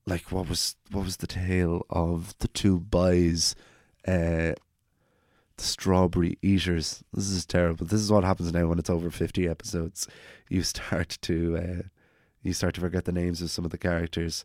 like 0.06 0.32
what 0.32 0.48
was 0.48 0.76
what 0.90 1.04
was 1.04 1.18
the 1.18 1.26
tale 1.26 1.86
of 1.88 2.36
the 2.38 2.48
two 2.48 2.80
boys 2.80 3.54
uh 4.08 4.52
the 5.56 5.64
strawberry 5.64 6.36
eaters. 6.42 7.04
This 7.12 7.30
is 7.30 7.46
terrible. 7.46 7.86
This 7.86 8.00
is 8.00 8.10
what 8.10 8.24
happens 8.24 8.52
now 8.52 8.66
when 8.66 8.78
it's 8.78 8.90
over 8.90 9.10
fifty 9.10 9.48
episodes. 9.48 10.06
You 10.48 10.62
start 10.62 11.16
to 11.22 11.56
uh, 11.56 11.82
you 12.42 12.52
start 12.52 12.74
to 12.74 12.80
forget 12.80 13.04
the 13.04 13.12
names 13.12 13.40
of 13.40 13.50
some 13.50 13.64
of 13.64 13.70
the 13.70 13.78
characters 13.78 14.44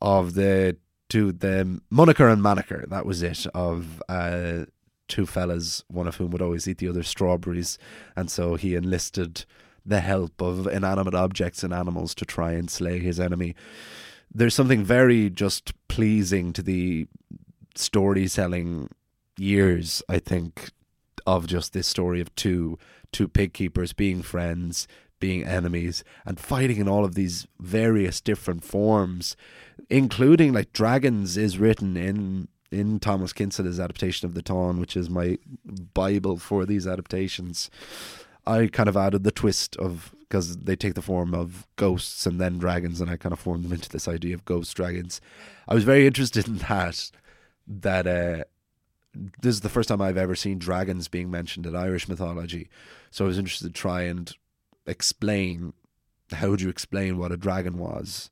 of 0.00 0.34
the 0.34 0.76
two 1.08 1.32
the 1.32 1.80
Munachar 1.92 2.32
and 2.32 2.42
Manachar. 2.42 2.88
That 2.88 3.06
was 3.06 3.22
it. 3.22 3.46
Of 3.54 4.02
uh, 4.08 4.66
two 5.08 5.26
fellas, 5.26 5.84
one 5.88 6.06
of 6.06 6.16
whom 6.16 6.30
would 6.30 6.42
always 6.42 6.68
eat 6.68 6.78
the 6.78 6.88
other 6.88 7.02
strawberries, 7.02 7.78
and 8.16 8.30
so 8.30 8.54
he 8.56 8.74
enlisted 8.74 9.44
the 9.84 10.00
help 10.00 10.40
of 10.42 10.66
inanimate 10.66 11.14
objects 11.14 11.62
and 11.62 11.72
animals 11.72 12.14
to 12.14 12.24
try 12.24 12.52
and 12.52 12.70
slay 12.70 12.98
his 12.98 13.18
enemy. 13.18 13.54
There's 14.32 14.54
something 14.54 14.84
very 14.84 15.30
just 15.30 15.72
pleasing 15.88 16.52
to 16.52 16.62
the 16.62 17.06
storytelling 17.74 18.90
years, 19.38 20.02
I 20.08 20.18
think, 20.18 20.70
of 21.26 21.46
just 21.46 21.72
this 21.72 21.86
story 21.86 22.20
of 22.20 22.34
two 22.34 22.78
two 23.10 23.28
pig 23.28 23.54
keepers 23.54 23.94
being 23.94 24.20
friends, 24.20 24.86
being 25.20 25.44
enemies, 25.44 26.04
and 26.24 26.38
fighting 26.38 26.78
in 26.78 26.88
all 26.88 27.04
of 27.04 27.14
these 27.14 27.46
various 27.58 28.20
different 28.20 28.64
forms, 28.64 29.36
including 29.90 30.52
like 30.52 30.72
dragons 30.72 31.36
is 31.36 31.58
written 31.58 31.96
in 31.96 32.48
in 32.70 33.00
Thomas 33.00 33.32
Kinsella's 33.32 33.80
adaptation 33.80 34.26
of 34.26 34.34
the 34.34 34.42
Táin, 34.42 34.78
which 34.78 34.96
is 34.96 35.08
my 35.08 35.38
bible 35.94 36.36
for 36.36 36.66
these 36.66 36.86
adaptations. 36.86 37.70
I 38.46 38.66
kind 38.66 38.88
of 38.88 38.96
added 38.96 39.24
the 39.24 39.30
twist 39.30 39.76
of 39.76 40.14
because 40.20 40.58
they 40.58 40.76
take 40.76 40.94
the 40.94 41.02
form 41.02 41.34
of 41.34 41.66
ghosts 41.76 42.26
and 42.26 42.38
then 42.38 42.58
dragons, 42.58 43.00
and 43.00 43.10
I 43.10 43.16
kind 43.16 43.32
of 43.32 43.38
formed 43.38 43.64
them 43.64 43.72
into 43.72 43.88
this 43.88 44.06
idea 44.06 44.34
of 44.34 44.44
ghost 44.44 44.76
dragons. 44.76 45.20
I 45.66 45.74
was 45.74 45.84
very 45.84 46.06
interested 46.06 46.46
in 46.46 46.58
that. 46.58 47.10
That 47.66 48.06
uh, 48.06 48.44
this 49.40 49.54
is 49.54 49.60
the 49.62 49.68
first 49.68 49.88
time 49.88 50.00
I've 50.00 50.16
ever 50.16 50.34
seen 50.34 50.58
dragons 50.58 51.08
being 51.08 51.30
mentioned 51.30 51.66
in 51.66 51.74
Irish 51.74 52.08
mythology. 52.08 52.68
So 53.10 53.24
I 53.24 53.28
was 53.28 53.38
interested 53.38 53.74
to 53.74 53.80
try 53.80 54.02
and 54.02 54.34
explain 54.88 55.72
how 56.32 56.50
would 56.50 56.60
you 56.60 56.68
explain 56.68 57.18
what 57.18 57.32
a 57.32 57.36
dragon 57.36 57.78
was 57.78 58.30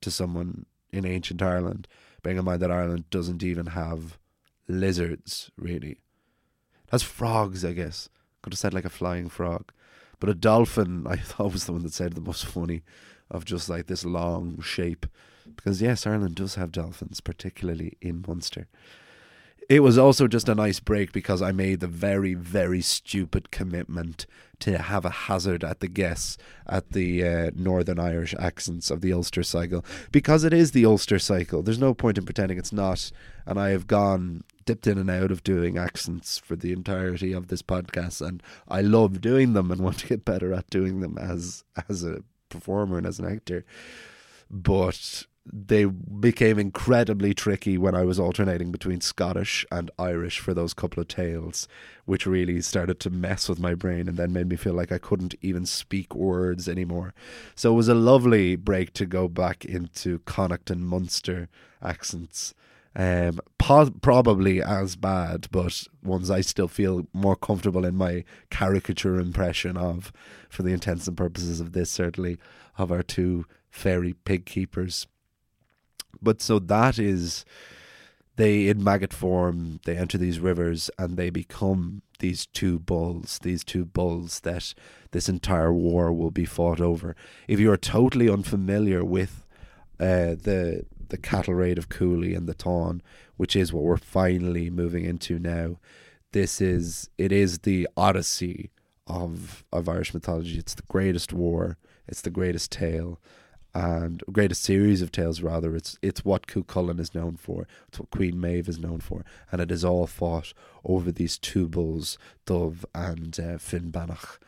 to 0.00 0.10
someone 0.10 0.66
in 0.92 1.04
ancient 1.04 1.42
Ireland, 1.42 1.88
bearing 2.22 2.38
in 2.38 2.44
mind 2.44 2.62
that 2.62 2.70
Ireland 2.70 3.10
doesn't 3.10 3.42
even 3.42 3.66
have 3.66 4.18
lizards, 4.68 5.50
really. 5.56 5.90
It 5.90 6.90
has 6.90 7.02
frogs, 7.02 7.64
I 7.64 7.72
guess. 7.72 8.08
Could 8.42 8.52
have 8.52 8.58
said 8.58 8.74
like 8.74 8.84
a 8.84 8.90
flying 8.90 9.28
frog. 9.28 9.72
But 10.20 10.28
a 10.28 10.34
dolphin, 10.34 11.06
I 11.08 11.16
thought 11.16 11.52
was 11.52 11.64
the 11.64 11.72
one 11.72 11.82
that 11.82 11.92
said 11.92 12.12
the 12.12 12.20
most 12.20 12.44
funny 12.44 12.82
of 13.30 13.44
just 13.44 13.68
like 13.68 13.86
this 13.86 14.04
long 14.04 14.60
shape. 14.60 15.06
Because 15.56 15.82
yes, 15.82 16.06
Ireland 16.06 16.36
does 16.36 16.54
have 16.54 16.72
dolphins, 16.72 17.20
particularly 17.20 17.96
in 18.00 18.24
Munster. 18.26 18.68
It 19.68 19.80
was 19.80 19.96
also 19.96 20.28
just 20.28 20.48
a 20.48 20.54
nice 20.54 20.80
break 20.80 21.12
because 21.12 21.40
I 21.40 21.52
made 21.52 21.80
the 21.80 21.86
very, 21.86 22.34
very 22.34 22.82
stupid 22.82 23.50
commitment 23.50 24.26
to 24.60 24.78
have 24.78 25.04
a 25.04 25.10
hazard 25.10 25.64
at 25.64 25.80
the 25.80 25.88
guess 25.88 26.36
at 26.66 26.90
the 26.90 27.24
uh, 27.24 27.50
Northern 27.54 27.98
Irish 27.98 28.34
accents 28.38 28.90
of 28.90 29.00
the 29.00 29.12
Ulster 29.12 29.42
cycle 29.42 29.84
because 30.12 30.44
it 30.44 30.52
is 30.52 30.72
the 30.72 30.84
Ulster 30.84 31.18
cycle. 31.18 31.62
There's 31.62 31.78
no 31.78 31.94
point 31.94 32.18
in 32.18 32.24
pretending 32.24 32.58
it's 32.58 32.72
not. 32.72 33.10
And 33.46 33.58
I 33.58 33.70
have 33.70 33.86
gone 33.86 34.44
dipped 34.64 34.86
in 34.86 34.98
and 34.98 35.10
out 35.10 35.30
of 35.30 35.44
doing 35.44 35.76
accents 35.76 36.38
for 36.38 36.56
the 36.56 36.72
entirety 36.72 37.32
of 37.32 37.48
this 37.48 37.62
podcast, 37.62 38.26
and 38.26 38.42
I 38.68 38.80
love 38.80 39.20
doing 39.20 39.52
them 39.52 39.70
and 39.70 39.80
want 39.84 39.98
to 39.98 40.06
get 40.06 40.24
better 40.24 40.52
at 40.52 40.70
doing 40.70 41.00
them 41.00 41.18
as 41.18 41.64
as 41.88 42.04
a 42.04 42.22
performer 42.48 42.98
and 42.98 43.06
as 43.06 43.18
an 43.18 43.26
actor. 43.26 43.64
But 44.50 45.26
they 45.46 45.84
became 45.84 46.58
incredibly 46.58 47.34
tricky 47.34 47.76
when 47.76 47.94
I 47.94 48.04
was 48.04 48.18
alternating 48.18 48.72
between 48.72 49.02
Scottish 49.02 49.66
and 49.70 49.90
Irish 49.98 50.38
for 50.38 50.54
those 50.54 50.72
couple 50.72 51.00
of 51.02 51.08
tales, 51.08 51.68
which 52.06 52.26
really 52.26 52.62
started 52.62 52.98
to 53.00 53.10
mess 53.10 53.48
with 53.48 53.60
my 53.60 53.74
brain 53.74 54.08
and 54.08 54.16
then 54.16 54.32
made 54.32 54.48
me 54.48 54.56
feel 54.56 54.72
like 54.72 54.90
I 54.90 54.98
couldn't 54.98 55.34
even 55.42 55.66
speak 55.66 56.14
words 56.14 56.68
anymore. 56.68 57.12
So 57.54 57.72
it 57.72 57.76
was 57.76 57.88
a 57.88 57.94
lovely 57.94 58.56
break 58.56 58.94
to 58.94 59.06
go 59.06 59.28
back 59.28 59.64
into 59.64 60.20
Connacht 60.20 60.70
and 60.70 60.86
Munster 60.86 61.48
accents. 61.82 62.54
Um, 62.96 63.40
po- 63.58 63.92
probably 64.00 64.62
as 64.62 64.96
bad, 64.96 65.48
but 65.50 65.88
ones 66.02 66.30
I 66.30 66.40
still 66.40 66.68
feel 66.68 67.06
more 67.12 67.36
comfortable 67.36 67.84
in 67.84 67.96
my 67.96 68.24
caricature 68.50 69.18
impression 69.18 69.76
of, 69.76 70.12
for 70.48 70.62
the 70.62 70.72
intents 70.72 71.06
and 71.06 71.16
purposes 71.16 71.60
of 71.60 71.72
this, 71.72 71.90
certainly, 71.90 72.38
of 72.78 72.90
our 72.90 73.02
two 73.02 73.46
fairy 73.68 74.14
pig 74.24 74.46
keepers. 74.46 75.06
But 76.22 76.42
so 76.42 76.58
that 76.58 76.98
is 76.98 77.44
they 78.36 78.68
in 78.68 78.82
maggot 78.82 79.12
form 79.12 79.80
they 79.84 79.96
enter 79.96 80.18
these 80.18 80.40
rivers 80.40 80.90
and 80.98 81.16
they 81.16 81.30
become 81.30 82.02
these 82.18 82.46
two 82.46 82.80
bulls 82.80 83.38
these 83.42 83.62
two 83.62 83.84
bulls 83.84 84.40
that 84.40 84.74
this 85.12 85.28
entire 85.28 85.72
war 85.72 86.12
will 86.12 86.30
be 86.30 86.44
fought 86.44 86.80
over. 86.80 87.14
If 87.48 87.60
you 87.60 87.70
are 87.70 87.76
totally 87.76 88.28
unfamiliar 88.28 89.04
with 89.04 89.46
uh, 90.00 90.34
the 90.34 90.84
the 91.08 91.18
cattle 91.18 91.54
raid 91.54 91.78
of 91.78 91.88
Cooley 91.88 92.34
and 92.34 92.48
the 92.48 92.54
Táin 92.54 93.00
which 93.36 93.54
is 93.54 93.72
what 93.72 93.84
we're 93.84 93.96
finally 93.96 94.70
moving 94.70 95.04
into 95.04 95.38
now 95.38 95.76
this 96.32 96.60
is 96.60 97.08
it 97.16 97.30
is 97.30 97.60
the 97.60 97.88
odyssey 97.96 98.70
of 99.06 99.64
of 99.72 99.88
Irish 99.88 100.14
mythology. 100.14 100.58
It's 100.58 100.74
the 100.74 100.82
greatest 100.88 101.32
war. 101.32 101.78
It's 102.06 102.20
the 102.20 102.30
greatest 102.30 102.72
tale 102.72 103.20
and 103.74 104.22
greatest 104.30 104.62
series 104.62 105.02
of 105.02 105.10
tales 105.10 105.42
rather. 105.42 105.74
It's 105.74 105.98
it's 106.00 106.24
what 106.24 106.46
Cuchulainn 106.46 107.00
is 107.00 107.14
known 107.14 107.36
for. 107.36 107.66
It's 107.88 107.98
what 107.98 108.10
Queen 108.10 108.40
Maeve 108.40 108.68
is 108.68 108.78
known 108.78 109.00
for, 109.00 109.24
and 109.50 109.60
it 109.60 109.70
is 109.70 109.84
all 109.84 110.06
fought 110.06 110.54
over 110.84 111.10
these 111.10 111.38
two 111.38 111.68
bulls, 111.68 112.16
Dove 112.46 112.86
and 112.94 113.38
uh, 113.38 113.58
Finnbennach, 113.58 114.38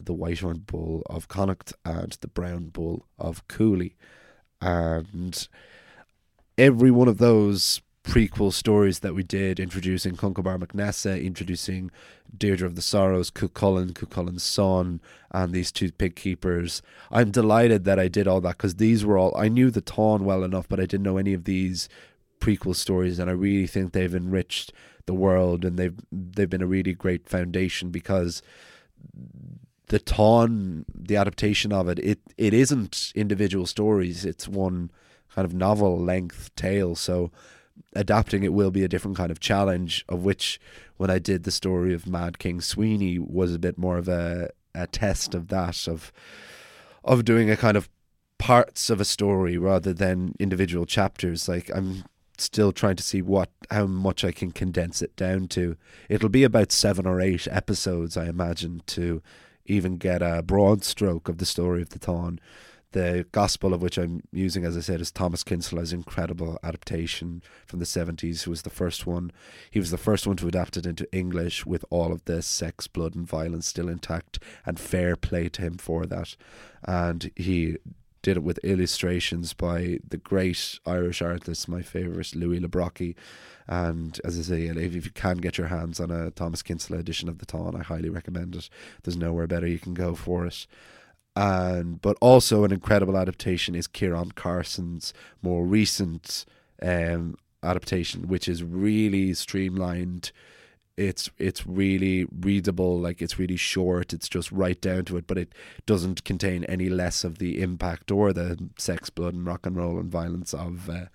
the 0.00 0.12
white-horned 0.12 0.66
bull 0.66 1.02
of 1.06 1.28
Connacht 1.28 1.72
and 1.84 2.12
the 2.20 2.28
brown 2.28 2.66
bull 2.66 3.06
of 3.18 3.46
Cooley, 3.48 3.96
and 4.60 5.48
every 6.58 6.90
one 6.90 7.08
of 7.08 7.18
those 7.18 7.80
prequel 8.04 8.52
stories 8.52 9.00
that 9.00 9.14
we 9.14 9.22
did, 9.22 9.58
introducing 9.58 10.14
Concobar 10.14 10.58
MacNessa, 10.58 11.22
introducing 11.24 11.90
Deirdre 12.36 12.66
of 12.66 12.76
the 12.76 12.82
Sorrows, 12.82 13.30
Cuchulainn, 13.30 13.94
Cuchulainn's 13.94 14.42
son, 14.42 15.00
and 15.30 15.52
these 15.52 15.72
two 15.72 15.90
pig 15.90 16.14
keepers. 16.14 16.82
I'm 17.10 17.30
delighted 17.30 17.84
that 17.84 17.98
I 17.98 18.08
did 18.08 18.28
all 18.28 18.42
that 18.42 18.58
because 18.58 18.76
these 18.76 19.04
were 19.04 19.18
all 19.18 19.34
I 19.36 19.48
knew 19.48 19.70
the 19.70 19.82
Táin 19.82 20.20
well 20.20 20.44
enough, 20.44 20.68
but 20.68 20.78
I 20.78 20.86
didn't 20.86 21.02
know 21.02 21.16
any 21.16 21.32
of 21.32 21.44
these 21.44 21.88
prequel 22.40 22.76
stories, 22.76 23.18
and 23.18 23.30
I 23.30 23.32
really 23.32 23.66
think 23.66 23.92
they've 23.92 24.14
enriched 24.14 24.72
the 25.06 25.14
world 25.14 25.64
and 25.64 25.78
they've 25.78 25.98
they've 26.12 26.48
been 26.48 26.62
a 26.62 26.66
really 26.66 26.94
great 26.94 27.28
foundation 27.28 27.90
because 27.90 28.42
the 29.88 30.00
Táin, 30.00 30.84
the 30.94 31.16
adaptation 31.16 31.72
of 31.72 31.88
it, 31.88 31.98
it 31.98 32.20
it 32.36 32.54
isn't 32.54 33.12
individual 33.14 33.66
stories. 33.66 34.24
It's 34.24 34.46
one 34.46 34.90
kind 35.34 35.44
of 35.44 35.54
novel 35.54 35.98
length 35.98 36.54
tale. 36.54 36.94
So 36.94 37.30
adapting 37.94 38.42
it 38.42 38.52
will 38.52 38.70
be 38.70 38.84
a 38.84 38.88
different 38.88 39.16
kind 39.16 39.30
of 39.30 39.40
challenge 39.40 40.04
of 40.08 40.24
which 40.24 40.60
when 40.96 41.10
I 41.10 41.18
did 41.18 41.44
the 41.44 41.50
story 41.50 41.94
of 41.94 42.06
Mad 42.06 42.38
King 42.38 42.60
Sweeney 42.60 43.18
was 43.18 43.54
a 43.54 43.58
bit 43.58 43.78
more 43.78 43.98
of 43.98 44.08
a, 44.08 44.50
a 44.74 44.86
test 44.86 45.34
of 45.34 45.48
that 45.48 45.86
of 45.88 46.12
of 47.04 47.24
doing 47.24 47.50
a 47.50 47.56
kind 47.56 47.76
of 47.76 47.88
parts 48.38 48.90
of 48.90 49.00
a 49.00 49.04
story 49.04 49.56
rather 49.58 49.92
than 49.92 50.34
individual 50.38 50.86
chapters. 50.86 51.48
Like 51.48 51.70
I'm 51.74 52.04
still 52.38 52.72
trying 52.72 52.96
to 52.96 53.02
see 53.02 53.22
what 53.22 53.50
how 53.70 53.86
much 53.86 54.24
I 54.24 54.32
can 54.32 54.50
condense 54.50 55.02
it 55.02 55.14
down 55.16 55.48
to. 55.48 55.76
It'll 56.08 56.28
be 56.28 56.44
about 56.44 56.72
7 56.72 57.06
or 57.06 57.20
8 57.20 57.46
episodes 57.50 58.16
I 58.16 58.26
imagine 58.26 58.82
to 58.88 59.22
even 59.66 59.96
get 59.96 60.22
a 60.22 60.42
broad 60.42 60.84
stroke 60.84 61.28
of 61.28 61.38
the 61.38 61.46
story 61.46 61.82
of 61.82 61.90
the 61.90 61.98
Táin 61.98 62.38
the 62.94 63.26
gospel 63.32 63.74
of 63.74 63.82
which 63.82 63.98
I'm 63.98 64.22
using, 64.32 64.64
as 64.64 64.76
I 64.76 64.80
said, 64.80 65.00
is 65.00 65.10
Thomas 65.10 65.42
Kinsella's 65.42 65.92
incredible 65.92 66.58
adaptation 66.62 67.42
from 67.66 67.80
the 67.80 67.84
70s, 67.84 68.44
who 68.44 68.52
was 68.52 68.62
the 68.62 68.70
first 68.70 69.04
one. 69.04 69.32
He 69.68 69.80
was 69.80 69.90
the 69.90 69.98
first 69.98 70.28
one 70.28 70.36
to 70.36 70.46
adapt 70.46 70.76
it 70.76 70.86
into 70.86 71.12
English 71.12 71.66
with 71.66 71.84
all 71.90 72.12
of 72.12 72.24
the 72.24 72.40
sex, 72.40 72.86
blood, 72.86 73.16
and 73.16 73.26
violence 73.26 73.66
still 73.66 73.88
intact, 73.88 74.38
and 74.64 74.78
fair 74.78 75.16
play 75.16 75.48
to 75.48 75.62
him 75.62 75.76
for 75.76 76.06
that. 76.06 76.36
And 76.84 77.32
he 77.34 77.78
did 78.22 78.36
it 78.36 78.44
with 78.44 78.58
illustrations 78.58 79.54
by 79.54 79.98
the 80.08 80.16
great 80.16 80.78
Irish 80.86 81.20
artist, 81.20 81.68
my 81.68 81.82
favourite, 81.82 82.32
Louis 82.36 82.60
le 82.60 82.68
Brocquy. 82.68 83.16
And 83.66 84.20
as 84.24 84.38
I 84.38 84.42
say, 84.42 84.66
if 84.66 84.94
you 84.94 85.10
can 85.10 85.38
get 85.38 85.58
your 85.58 85.66
hands 85.66 85.98
on 85.98 86.12
a 86.12 86.30
Thomas 86.30 86.62
Kinsella 86.62 87.00
edition 87.00 87.28
of 87.28 87.38
the 87.38 87.46
Táin, 87.46 87.74
I 87.74 87.82
highly 87.82 88.08
recommend 88.08 88.54
it. 88.54 88.70
There's 89.02 89.16
nowhere 89.16 89.48
better 89.48 89.66
you 89.66 89.80
can 89.80 89.94
go 89.94 90.14
for 90.14 90.46
it 90.46 90.68
and 91.36 92.00
but 92.00 92.16
also 92.20 92.64
an 92.64 92.72
incredible 92.72 93.16
adaptation 93.16 93.74
is 93.74 93.88
Ciarán 93.88 94.34
Carson's 94.34 95.12
more 95.42 95.64
recent 95.66 96.44
um, 96.82 97.36
adaptation, 97.62 98.28
which 98.28 98.48
is 98.48 98.62
really 98.62 99.34
streamlined. 99.34 100.30
It's 100.96 101.28
it's 101.38 101.66
really 101.66 102.24
readable, 102.30 103.00
like 103.00 103.20
it's 103.20 103.36
really 103.36 103.56
short. 103.56 104.12
It's 104.12 104.28
just 104.28 104.52
right 104.52 104.80
down 104.80 105.06
to 105.06 105.16
it, 105.16 105.26
but 105.26 105.38
it 105.38 105.52
doesn't 105.86 106.22
contain 106.24 106.62
any 106.64 106.88
less 106.88 107.24
of 107.24 107.38
the 107.38 107.60
impact 107.60 108.12
or 108.12 108.32
the 108.32 108.70
sex, 108.78 109.10
blood, 109.10 109.34
and 109.34 109.44
rock 109.44 109.66
and 109.66 109.76
roll 109.76 109.98
and 109.98 110.08
violence 110.08 110.54
of 110.54 110.88
uh, 110.88 111.06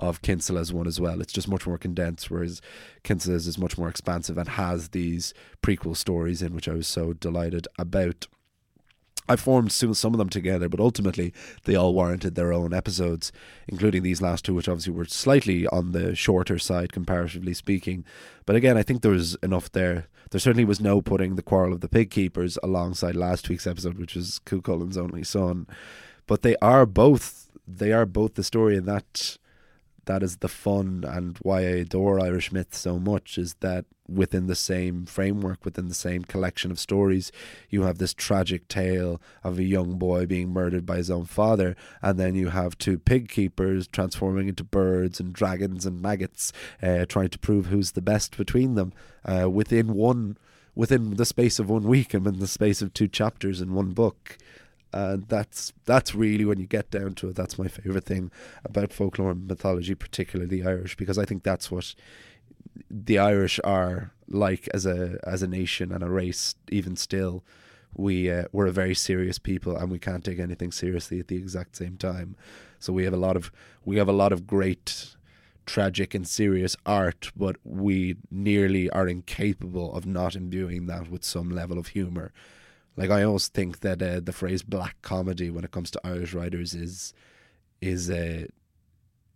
of 0.00 0.20
Kinsella's 0.22 0.72
one 0.72 0.88
as 0.88 1.00
well. 1.00 1.20
It's 1.20 1.32
just 1.32 1.46
much 1.46 1.64
more 1.64 1.78
condensed, 1.78 2.28
whereas 2.28 2.60
Kinsella's 3.04 3.46
is 3.46 3.56
much 3.56 3.78
more 3.78 3.88
expansive 3.88 4.36
and 4.36 4.48
has 4.48 4.88
these 4.88 5.32
prequel 5.62 5.96
stories 5.96 6.42
in, 6.42 6.52
which 6.52 6.68
I 6.68 6.74
was 6.74 6.88
so 6.88 7.12
delighted 7.12 7.68
about. 7.78 8.26
I 9.30 9.36
formed 9.36 9.70
some 9.70 9.90
of 9.92 10.18
them 10.18 10.28
together, 10.28 10.68
but 10.68 10.80
ultimately 10.80 11.32
they 11.62 11.76
all 11.76 11.94
warranted 11.94 12.34
their 12.34 12.52
own 12.52 12.74
episodes, 12.74 13.30
including 13.68 14.02
these 14.02 14.20
last 14.20 14.44
two, 14.44 14.54
which 14.54 14.68
obviously 14.68 14.92
were 14.92 15.04
slightly 15.04 15.68
on 15.68 15.92
the 15.92 16.16
shorter 16.16 16.58
side, 16.58 16.92
comparatively 16.92 17.54
speaking. 17.54 18.04
But 18.44 18.56
again, 18.56 18.76
I 18.76 18.82
think 18.82 19.02
there 19.02 19.12
was 19.12 19.36
enough 19.36 19.70
there. 19.70 20.08
There 20.32 20.40
certainly 20.40 20.64
was 20.64 20.80
no 20.80 21.00
putting 21.00 21.36
the 21.36 21.42
Quarrel 21.42 21.72
of 21.72 21.80
the 21.80 21.88
Pig 21.88 22.10
Keepers 22.10 22.58
alongside 22.60 23.14
last 23.14 23.48
week's 23.48 23.68
episode, 23.68 23.98
which 23.98 24.16
was 24.16 24.40
Cuchulainn's 24.44 24.98
only 24.98 25.22
son. 25.22 25.68
But 26.26 26.42
they 26.42 26.56
are 26.60 26.84
both 26.84 27.50
they 27.68 27.92
are 27.92 28.06
both 28.06 28.34
the 28.34 28.42
story 28.42 28.76
in 28.76 28.86
that 28.86 29.38
that 30.06 30.22
is 30.22 30.38
the 30.38 30.48
fun 30.48 31.04
and 31.06 31.38
why 31.42 31.58
I 31.60 31.80
adore 31.82 32.20
Irish 32.20 32.52
myth 32.52 32.74
so 32.74 32.98
much 32.98 33.38
is 33.38 33.54
that 33.60 33.84
within 34.08 34.46
the 34.46 34.56
same 34.56 35.06
framework, 35.06 35.64
within 35.64 35.88
the 35.88 35.94
same 35.94 36.24
collection 36.24 36.70
of 36.70 36.80
stories, 36.80 37.30
you 37.68 37.82
have 37.82 37.98
this 37.98 38.12
tragic 38.12 38.66
tale 38.68 39.20
of 39.44 39.58
a 39.58 39.62
young 39.64 39.98
boy 39.98 40.26
being 40.26 40.50
murdered 40.50 40.84
by 40.84 40.96
his 40.96 41.10
own 41.10 41.24
father, 41.24 41.76
and 42.02 42.18
then 42.18 42.34
you 42.34 42.48
have 42.48 42.76
two 42.76 42.98
pig 42.98 43.28
keepers 43.28 43.86
transforming 43.86 44.48
into 44.48 44.64
birds 44.64 45.20
and 45.20 45.32
dragons 45.32 45.86
and 45.86 46.02
maggots, 46.02 46.52
uh, 46.82 47.04
trying 47.06 47.28
to 47.28 47.38
prove 47.38 47.66
who's 47.66 47.92
the 47.92 48.02
best 48.02 48.36
between 48.36 48.74
them 48.74 48.92
uh, 49.24 49.48
within 49.48 49.94
one 49.94 50.36
within 50.74 51.16
the 51.16 51.26
space 51.26 51.58
of 51.58 51.68
one 51.68 51.82
week 51.82 52.14
and 52.14 52.26
in 52.26 52.38
the 52.38 52.46
space 52.46 52.80
of 52.80 52.94
two 52.94 53.08
chapters 53.08 53.60
in 53.60 53.74
one 53.74 53.90
book 53.90 54.38
and 54.92 55.24
that's 55.28 55.72
that's 55.84 56.14
really 56.14 56.44
when 56.44 56.58
you 56.58 56.66
get 56.66 56.90
down 56.90 57.14
to 57.14 57.28
it 57.28 57.36
that's 57.36 57.58
my 57.58 57.68
favorite 57.68 58.04
thing 58.04 58.30
about 58.64 58.92
folklore 58.92 59.30
and 59.30 59.46
mythology 59.46 59.94
particularly 59.94 60.64
irish 60.64 60.96
because 60.96 61.16
i 61.18 61.24
think 61.24 61.42
that's 61.42 61.70
what 61.70 61.94
the 62.90 63.18
irish 63.18 63.60
are 63.62 64.12
like 64.30 64.68
as 64.72 64.86
a 64.86 65.18
as 65.24 65.42
a 65.42 65.48
nation 65.48 65.92
and 65.92 66.02
a 66.02 66.08
race. 66.08 66.54
Even 66.70 66.96
still 66.96 67.42
we 67.94 68.30
uh, 68.30 68.44
we're 68.52 68.66
a 68.66 68.72
very 68.72 68.94
serious 68.94 69.38
people 69.38 69.76
and 69.76 69.90
we 69.90 69.98
can't 69.98 70.24
take 70.24 70.38
anything 70.38 70.70
seriously 70.70 71.18
at 71.18 71.28
the 71.28 71.36
exact 71.36 71.76
same 71.76 71.96
time. 71.96 72.36
So 72.78 72.92
we 72.92 73.04
have 73.04 73.12
a 73.12 73.18
lot 73.18 73.36
of 73.36 73.50
we 73.84 73.96
have 73.96 74.08
a 74.08 74.12
lot 74.12 74.32
of 74.32 74.46
great 74.46 75.16
tragic 75.66 76.14
and 76.14 76.26
serious 76.26 76.76
art 76.84 77.30
but 77.36 77.56
we 77.62 78.16
nearly 78.28 78.90
are 78.90 79.06
incapable 79.06 79.94
of 79.94 80.04
not 80.04 80.34
imbuing 80.34 80.86
that 80.86 81.08
with 81.08 81.22
some 81.22 81.48
level 81.48 81.78
of 81.78 81.88
humor 81.88 82.32
like 82.96 83.10
I 83.10 83.22
always 83.22 83.48
think 83.48 83.80
that 83.80 84.02
uh, 84.02 84.20
the 84.20 84.32
phrase 84.32 84.62
black 84.62 84.96
comedy 85.02 85.50
when 85.50 85.64
it 85.64 85.70
comes 85.70 85.90
to 85.92 86.00
Irish 86.04 86.34
writers 86.34 86.74
is 86.74 87.12
is 87.80 88.10
uh, 88.10 88.46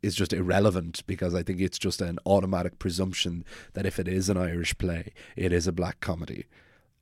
is 0.02 0.14
just 0.14 0.32
irrelevant 0.32 1.02
because 1.06 1.34
I 1.34 1.42
think 1.42 1.60
it's 1.60 1.78
just 1.78 2.02
an 2.02 2.18
automatic 2.26 2.78
presumption 2.78 3.44
that 3.72 3.86
if 3.86 3.98
it 3.98 4.06
is 4.06 4.28
an 4.28 4.36
Irish 4.36 4.76
play, 4.76 5.12
it 5.36 5.52
is 5.52 5.66
a 5.66 5.72
black 5.72 6.00
comedy. 6.00 6.44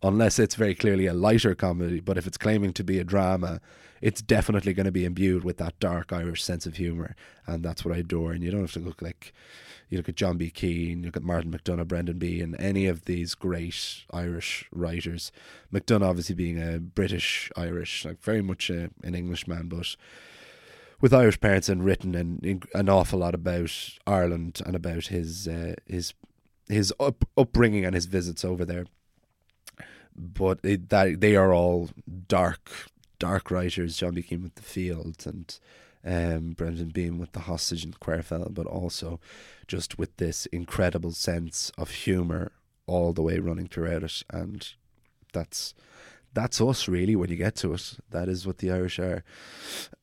Unless 0.02 0.38
it's 0.38 0.56
very 0.56 0.74
clearly 0.74 1.06
a 1.06 1.14
lighter 1.14 1.54
comedy, 1.54 2.00
but 2.00 2.18
if 2.18 2.26
it's 2.26 2.36
claiming 2.36 2.72
to 2.72 2.82
be 2.82 2.98
a 2.98 3.04
drama, 3.04 3.60
it's 4.00 4.20
definitely 4.20 4.74
going 4.74 4.86
to 4.86 4.92
be 4.92 5.04
imbued 5.04 5.44
with 5.44 5.58
that 5.58 5.78
dark 5.78 6.12
Irish 6.12 6.42
sense 6.42 6.66
of 6.66 6.76
humour, 6.76 7.14
and 7.46 7.64
that's 7.64 7.84
what 7.84 7.94
I 7.94 7.98
adore. 7.98 8.32
And 8.32 8.42
you 8.42 8.50
don't 8.50 8.62
have 8.62 8.72
to 8.72 8.80
look 8.80 9.00
like 9.00 9.32
you 9.88 9.98
look 9.98 10.08
at 10.08 10.16
John 10.16 10.38
B. 10.38 10.50
Keane, 10.50 11.00
you 11.00 11.06
look 11.06 11.16
at 11.16 11.22
Martin 11.22 11.52
McDonagh, 11.52 11.86
Brendan 11.86 12.18
B. 12.18 12.40
and 12.40 12.58
any 12.58 12.86
of 12.86 13.04
these 13.04 13.34
great 13.34 14.04
Irish 14.10 14.66
writers. 14.72 15.30
McDonagh, 15.72 16.08
obviously 16.08 16.34
being 16.34 16.60
a 16.60 16.80
British 16.80 17.52
Irish, 17.56 18.04
like 18.04 18.20
very 18.22 18.42
much 18.42 18.70
a, 18.70 18.90
an 19.04 19.14
Englishman, 19.14 19.68
but 19.68 19.94
with 21.00 21.12
Irish 21.12 21.40
parents 21.40 21.68
and 21.68 21.84
written 21.84 22.14
an, 22.14 22.62
an 22.74 22.88
awful 22.88 23.18
lot 23.18 23.34
about 23.34 23.70
Ireland 24.06 24.62
and 24.64 24.74
about 24.74 25.06
his 25.06 25.46
uh, 25.46 25.74
his 25.86 26.14
his 26.68 26.92
up, 26.98 27.24
upbringing 27.36 27.84
and 27.84 27.94
his 27.94 28.06
visits 28.06 28.44
over 28.44 28.64
there. 28.64 28.86
But 30.16 30.61
it, 30.62 30.88
that 30.90 31.20
they 31.20 31.37
are 31.37 31.53
all 31.53 31.90
dark, 32.29 32.70
dark 33.18 33.51
writers. 33.51 33.96
John. 33.96 34.14
Keane 34.14 34.42
with 34.42 34.55
the 34.57 34.62
Field 34.62 35.25
and 35.27 35.59
um, 36.05 36.51
Brendan 36.53 36.88
Behan 36.88 37.18
with 37.18 37.33
the 37.33 37.40
hostage 37.40 37.85
and 37.85 37.98
Quare 37.98 38.22
Fellow, 38.22 38.48
but 38.51 38.66
also 38.66 39.20
just 39.66 39.98
with 39.98 40.16
this 40.16 40.46
incredible 40.46 41.12
sense 41.12 41.70
of 41.79 41.90
humour 41.90 42.53
all 42.87 43.12
the 43.12 43.22
way 43.22 43.38
running 43.38 43.68
throughout 43.68 44.03
it, 44.03 44.22
and 44.31 44.68
that's 45.33 45.75
that's 46.35 46.61
us 46.61 46.88
really 46.88 47.14
when 47.14 47.31
you 47.31 47.37
get 47.37 47.55
to 47.57 47.75
it. 47.75 47.94
That 48.11 48.29
is 48.29 48.46
what 48.46 48.59
the 48.59 48.70
Irish 48.70 48.98
are, 48.98 49.22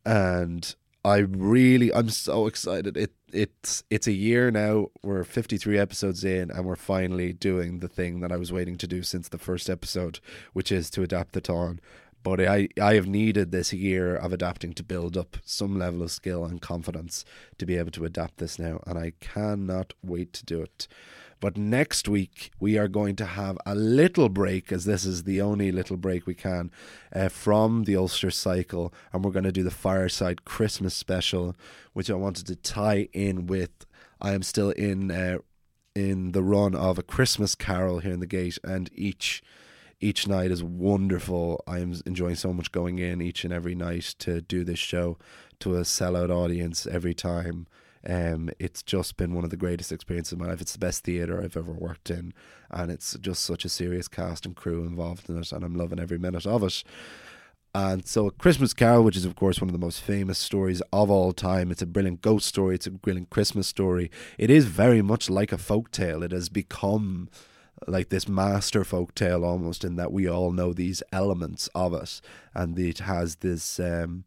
and 0.06 0.74
I 1.04 1.18
really 1.18 1.94
I'm 1.94 2.10
so 2.10 2.48
excited. 2.48 2.96
It 2.98 3.12
it's 3.34 3.84
it's 3.90 4.08
a 4.08 4.12
year 4.12 4.52
now. 4.52 4.88
We're 5.04 5.24
53 5.24 5.78
episodes 5.78 6.24
in, 6.24 6.52
and 6.52 6.66
we're 6.66 6.76
finally 6.76 7.34
doing 7.34 7.80
the 7.80 7.88
thing 7.88 8.20
that 8.22 8.32
I 8.32 8.38
was 8.38 8.52
waiting 8.52 8.78
to 8.78 8.88
do 8.88 9.04
since 9.04 9.30
the 9.30 9.38
first 9.38 9.70
episode, 9.70 10.20
which 10.54 10.72
is 10.72 10.90
to 10.92 11.04
adapt 11.04 11.34
the 11.34 11.42
Táin 11.42 11.80
But 12.24 12.42
I, 12.42 12.68
I 12.82 12.96
have 12.96 13.08
needed 13.08 13.52
this 13.52 13.74
year 13.74 14.16
of 14.16 14.34
adapting 14.34 14.74
to 14.74 14.84
build 14.84 15.18
up 15.18 15.38
some 15.46 15.78
level 15.78 16.04
of 16.04 16.12
skill 16.12 16.46
and 16.46 16.62
confidence 16.62 17.26
to 17.58 17.66
be 17.66 17.78
able 17.78 17.92
to 17.92 18.06
adapt 18.06 18.38
this 18.38 18.60
now, 18.60 18.82
and 18.86 18.98
I 18.98 19.14
cannot 19.20 19.94
wait 20.04 20.34
to 20.34 20.46
do 20.46 20.62
it. 20.62 20.88
But 21.40 21.58
next 21.58 22.08
week, 22.08 22.52
we 22.60 22.78
are 22.78 22.88
going 22.88 23.16
to 23.18 23.26
have 23.26 23.58
a 23.66 23.76
little 23.76 24.30
break, 24.30 24.72
as 24.72 24.86
this 24.86 25.06
is 25.06 25.24
the 25.24 25.42
only 25.42 25.72
little 25.72 25.98
break 25.98 26.28
we 26.28 26.36
can 26.36 26.70
uh, 27.14 27.30
from 27.30 27.86
the 27.86 27.96
Ulster 27.96 28.32
cycle. 28.32 28.94
And 29.14 29.24
we're 29.24 29.32
going 29.32 29.46
to 29.46 29.52
do 29.52 29.64
the 29.64 29.72
Fireside 29.72 30.44
Christmas 30.44 30.94
special, 30.94 31.56
which 31.94 32.10
I 32.10 32.16
wanted 32.16 32.48
to 32.48 32.56
tie 32.56 33.08
in 33.14 33.48
with. 33.48 33.86
I 34.22 34.34
am 34.34 34.44
still 34.44 34.72
in. 34.72 35.12
Uh, 35.12 35.38
in 35.96 36.32
the 36.32 36.44
run 36.44 36.76
of 36.76 36.98
a 36.98 37.04
Christmas 37.04 37.56
Carol 37.56 38.00
here 38.00 38.14
in 38.14 38.20
the 38.20 38.28
gate, 38.28 38.58
and 38.64 38.90
each 38.94 39.42
each 40.00 40.28
night 40.28 40.50
is 40.50 40.64
wonderful. 40.64 41.62
I'm 41.68 41.94
enjoying 42.06 42.36
so 42.36 42.54
much 42.54 42.72
going 42.72 43.00
in 43.00 43.22
each 43.22 43.44
and 43.44 43.54
every 43.54 43.76
night 43.76 44.16
to 44.20 44.40
do 44.40 44.64
this 44.64 44.80
show 44.80 45.18
to 45.60 45.76
a 45.76 45.82
sellout 45.82 46.30
audience 46.30 46.88
every 46.88 47.14
time. 47.14 47.68
Um, 48.10 48.50
it's 48.58 48.82
just 48.82 49.18
been 49.18 49.36
one 49.36 49.44
of 49.44 49.52
the 49.52 49.58
greatest 49.58 49.92
experiences 49.92 50.34
of 50.34 50.40
my 50.40 50.48
life. 50.48 50.62
It's 50.62 50.74
the 50.74 50.80
best 50.80 51.04
theatre 51.04 51.44
I've 51.44 51.56
ever 51.56 51.72
worked 51.72 52.10
in, 52.10 52.34
and 52.72 52.90
it's 52.90 53.16
just 53.22 53.44
such 53.44 53.66
a 53.66 53.70
serious 53.70 54.08
cast 54.08 54.48
and 54.48 54.56
crew 54.56 54.84
involved 54.84 55.30
in 55.30 55.38
it, 55.38 55.52
and 55.52 55.64
I'm 55.64 55.76
loving 55.76 56.00
every 56.00 56.18
minute 56.18 56.48
of 56.48 56.64
it. 56.64 56.84
And 57.76 58.08
so, 58.08 58.26
a 58.26 58.32
Christmas 58.32 58.74
Carol, 58.74 59.04
which 59.04 59.16
is, 59.16 59.26
of 59.26 59.36
course, 59.36 59.62
one 59.62 59.70
of 59.70 59.74
the 59.74 59.86
most 59.86 60.02
famous 60.02 60.40
stories 60.40 60.82
of 60.92 61.12
all 61.12 61.34
time. 61.34 61.70
It's 61.70 61.84
a 61.84 61.86
brilliant 61.86 62.22
ghost 62.22 62.48
story, 62.48 62.74
it's 62.74 62.88
a 62.88 62.92
brilliant 62.92 63.30
Christmas 63.30 63.68
story. 63.68 64.10
It 64.40 64.50
is 64.50 64.66
very 64.66 65.04
much 65.04 65.30
like 65.30 65.52
a 65.52 65.58
folk 65.60 65.92
tale. 65.92 66.24
It 66.24 66.32
has 66.32 66.50
become 66.50 67.30
like 67.88 68.10
this 68.10 68.28
master 68.28 68.84
folk 68.84 69.14
tale 69.14 69.46
almost, 69.46 69.84
in 69.84 69.98
that 69.98 70.12
we 70.12 70.28
all 70.28 70.52
know 70.52 70.74
these 70.74 71.04
elements 71.14 71.70
of 71.76 71.94
it, 71.94 72.22
and 72.56 72.78
it 72.80 73.00
has 73.00 73.36
this. 73.38 73.80
Um, 73.80 74.24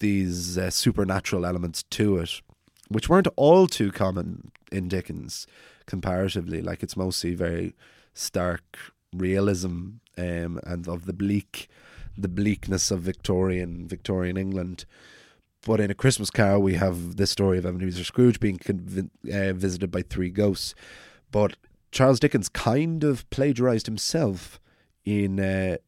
these 0.00 0.56
uh, 0.56 0.70
supernatural 0.70 1.44
elements 1.44 1.82
to 1.82 2.18
it 2.18 2.40
which 2.88 3.08
weren't 3.08 3.28
all 3.36 3.66
too 3.66 3.90
common 3.90 4.50
in 4.72 4.88
Dickens 4.88 5.46
comparatively. 5.86 6.62
Like 6.62 6.82
it's 6.82 6.96
mostly 6.96 7.34
very 7.34 7.74
stark 8.14 8.78
realism 9.14 10.00
um, 10.16 10.60
and 10.64 10.88
of 10.88 11.06
the 11.06 11.12
bleak, 11.12 11.68
the 12.16 12.28
bleakness 12.28 12.90
of 12.90 13.00
Victorian 13.00 13.86
Victorian 13.86 14.36
England. 14.36 14.84
But 15.66 15.80
in 15.80 15.90
a 15.90 15.94
Christmas 15.94 16.30
Carol, 16.30 16.62
we 16.62 16.74
have 16.74 17.16
this 17.16 17.30
story 17.30 17.58
of 17.58 17.66
Ebenezer 17.66 18.04
Scrooge 18.04 18.38
being 18.38 18.58
conv- 18.58 19.10
uh, 19.32 19.52
visited 19.54 19.90
by 19.90 20.02
three 20.02 20.30
ghosts. 20.30 20.74
But 21.30 21.56
Charles 21.90 22.20
Dickens 22.20 22.48
kind 22.48 23.02
of 23.02 23.28
plagiarized 23.30 23.86
himself 23.86 24.60
in 25.04 25.40
uh, 25.40 25.78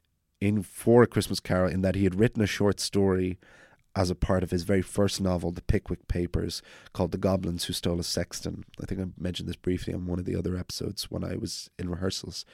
in 0.40 0.62
for 0.62 1.02
a 1.02 1.06
Christmas 1.06 1.40
Carol 1.40 1.70
in 1.70 1.82
that 1.82 1.94
he 1.94 2.04
had 2.04 2.18
written 2.18 2.42
a 2.42 2.46
short 2.46 2.80
story 2.80 3.38
as 3.96 4.10
a 4.10 4.14
part 4.14 4.42
of 4.42 4.50
his 4.50 4.62
very 4.62 4.82
first 4.82 5.20
novel, 5.20 5.50
The 5.50 5.62
Pickwick 5.62 6.06
Papers, 6.08 6.62
called 6.92 7.12
The 7.12 7.18
Goblins 7.18 7.64
Who 7.64 7.72
Stole 7.72 7.98
a 7.98 8.04
Sexton. 8.04 8.64
I 8.80 8.86
think 8.86 9.00
I 9.00 9.06
mentioned 9.18 9.48
this 9.48 9.56
briefly 9.56 9.92
on 9.92 10.06
one 10.06 10.18
of 10.18 10.24
the 10.24 10.36
other 10.36 10.56
episodes 10.56 11.10
when 11.10 11.24
I 11.24 11.36
was 11.36 11.70
in 11.78 11.90
rehearsals. 11.90 12.44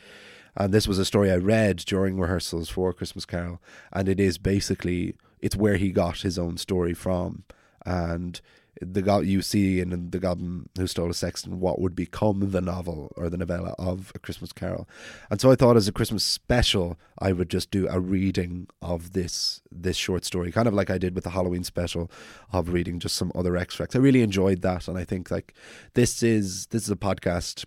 And 0.57 0.73
this 0.73 0.89
was 0.89 0.99
a 0.99 1.05
story 1.05 1.31
I 1.31 1.37
read 1.37 1.77
during 1.77 2.19
rehearsals 2.19 2.71
for 2.71 2.93
Christmas 2.93 3.27
Carol, 3.27 3.61
and 3.93 4.09
it 4.09 4.19
is 4.19 4.39
basically 4.39 5.15
it's 5.41 5.57
where 5.57 5.77
he 5.77 5.91
got 5.91 6.23
his 6.23 6.39
own 6.39 6.57
story 6.57 6.95
from. 6.95 7.45
And 7.85 8.41
the 8.81 9.03
god 9.03 9.27
you 9.27 9.43
see 9.43 9.81
in 9.81 10.11
the 10.11 10.19
Goblin 10.19 10.69
Who 10.77 10.87
Stole 10.87 11.11
a 11.11 11.15
Sexton 11.15 11.61
what 11.61 11.81
would 11.81 11.95
become 11.95 12.51
the 12.51 12.61
novel 12.61 13.13
or 13.17 13.29
the 13.29 13.37
novella 13.37 13.75
of 13.79 14.13
A 14.15 14.19
Christmas 14.19 14.53
Carol, 14.53 14.89
and 15.31 15.41
so 15.41 15.51
I 15.51 15.55
thought 15.55 15.77
as 15.77 15.89
a 15.89 15.93
Christmas 15.93 16.25
special 16.25 16.99
I 17.19 17.33
would 17.33 17.49
just 17.49 17.71
do 17.71 17.89
a 17.89 18.01
reading 18.01 18.69
of 18.83 19.13
this 19.13 19.63
this 19.71 19.97
short 19.97 20.25
story, 20.25 20.53
kind 20.53 20.69
of 20.69 20.75
like 20.75 20.91
I 20.91 20.99
did 20.99 21.15
with 21.15 21.25
the 21.25 21.31
Halloween 21.31 21.65
special 21.65 22.11
of 22.53 22.73
reading 22.73 23.01
just 23.01 23.17
some 23.17 23.33
other 23.35 23.57
extracts. 23.57 23.97
I 23.97 23.99
really 23.99 24.23
enjoyed 24.23 24.63
that, 24.63 24.89
and 24.89 24.99
I 24.99 25.05
think 25.05 25.31
like 25.31 25.55
this 25.95 26.23
is 26.23 26.67
this 26.69 26.85
is 26.85 26.91
a 26.91 26.97
podcast 26.97 27.65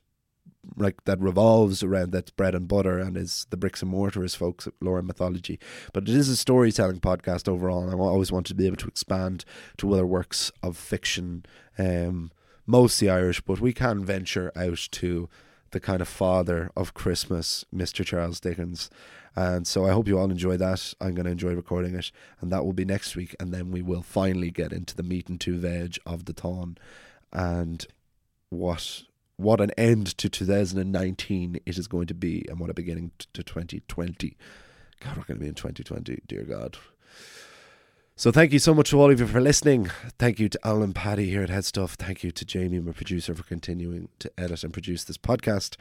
like 0.78 1.04
that 1.06 1.20
revolves 1.20 1.84
around 1.84 2.12
that's 2.12 2.32
bread 2.32 2.56
and 2.56 2.68
butter 2.68 3.00
and 3.00 3.18
is 3.18 3.48
the 3.50 3.58
bricks 3.58 3.82
and 3.82 3.92
mortar 3.92 4.24
as 4.24 4.36
folks 4.36 4.68
lore 4.82 4.98
and 5.00 5.08
mythology. 5.08 5.60
But 5.94 6.04
it 6.04 6.16
is 6.16 6.30
a 6.30 6.36
storytelling 6.36 7.00
podcast 7.00 7.48
overall, 7.48 7.84
and 7.84 7.92
I 7.92 7.96
always 7.96 8.32
want 8.32 8.46
to 8.48 8.56
be 8.56 8.68
able 8.68 8.78
to 8.78 8.88
expand 8.88 9.46
to 9.78 9.94
other 9.94 10.06
works 10.06 10.52
of 10.64 10.78
fiction, 10.78 11.46
um, 11.78 12.32
mostly 12.66 13.10
Irish, 13.10 13.42
but 13.42 13.60
we 13.60 13.74
can 13.74 14.06
venture 14.06 14.52
out 14.56 14.88
to 14.92 15.30
the 15.72 15.80
kind 15.80 16.02
of 16.02 16.08
father 16.08 16.72
of 16.76 16.94
Christmas, 16.94 17.66
Mr. 17.74 18.06
Charles 18.06 18.40
Dickens. 18.40 18.90
And 19.36 19.68
so 19.68 19.86
I 19.86 19.92
hope 19.92 20.08
you 20.08 20.18
all 20.18 20.32
enjoy 20.32 20.58
that. 20.58 20.94
I'm 21.00 21.14
going 21.14 21.26
to 21.26 21.32
enjoy 21.32 21.54
recording 21.54 21.96
it, 21.96 22.12
and 22.42 22.52
that 22.52 22.66
will 22.66 22.74
be 22.74 22.86
next 22.86 23.16
week. 23.16 23.36
And 23.40 23.54
then 23.54 23.72
we 23.72 23.82
will 23.82 24.02
finally 24.02 24.52
get 24.52 24.74
into 24.74 24.96
the 24.96 25.04
meat 25.04 25.30
and 25.30 25.40
two 25.40 25.58
veg 25.58 25.98
of 26.06 26.26
the 26.26 26.34
Táin 26.34 26.78
and 27.32 27.86
what 28.50 29.04
what 29.40 29.62
an 29.62 29.72
end 29.78 30.06
to 30.18 30.28
2019 30.30 31.62
it 31.66 31.78
is 31.78 31.88
going 31.88 32.08
to 32.08 32.14
be 32.14 32.46
and 32.50 32.60
what 32.60 32.70
a 32.70 32.74
beginning 32.74 33.12
to 33.34 33.42
2020. 33.42 34.38
God, 35.00 35.16
we're 35.16 35.24
going 35.24 35.38
to 35.38 35.44
be 35.44 35.48
in 35.48 35.56
2020, 35.56 36.24
dear 36.28 36.44
God. 36.44 36.78
So 38.18 38.34
thank 38.34 38.52
you 38.52 38.60
so 38.60 38.74
much 38.74 38.90
to 38.90 39.00
all 39.00 39.10
of 39.10 39.18
you 39.18 39.26
for 39.26 39.40
listening. 39.40 39.90
Thank 40.18 40.42
you 40.42 40.50
to 40.50 40.60
Alan 40.66 40.92
Paddy 40.92 41.30
here 41.30 41.42
at 41.42 41.50
Head 41.50 41.64
Stuff. 41.64 41.94
Thank 41.94 42.22
you 42.22 42.32
to 42.32 42.44
Jamie, 42.44 42.82
my 42.82 42.92
producer, 42.92 43.34
for 43.34 43.44
continuing 43.44 44.10
to 44.20 44.30
edit 44.38 44.66
and 44.66 44.74
produce 44.74 45.06
this 45.06 45.18
podcast. 45.18 45.78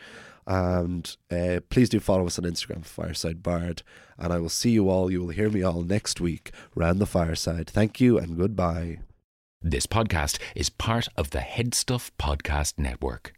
And 0.47 1.17
uh, 1.29 1.59
please 1.69 1.89
do 1.89 1.99
follow 1.99 2.29
us 2.29 2.39
on 2.39 2.45
Instagram, 2.45 2.85
Fireside 2.85 3.43
Bard. 3.43 3.83
And 4.19 4.33
I 4.33 4.39
will 4.39 4.49
see 4.49 4.71
you 4.71 4.89
all. 4.89 5.11
You 5.11 5.23
will 5.23 5.31
hear 5.31 5.51
me 5.51 5.65
all 5.65 5.83
next 5.83 6.21
week 6.21 6.53
round 6.77 7.01
the 7.01 7.07
fireside. 7.07 7.69
Thank 7.69 8.01
you 8.01 8.19
and 8.19 8.39
goodbye. 8.39 9.01
This 9.61 9.89
podcast 9.89 10.39
is 10.55 10.71
part 10.71 11.09
of 11.17 11.31
the 11.31 11.41
Head 11.41 11.75
Stuff 11.75 12.13
Podcast 12.21 12.79
Network. 12.79 13.38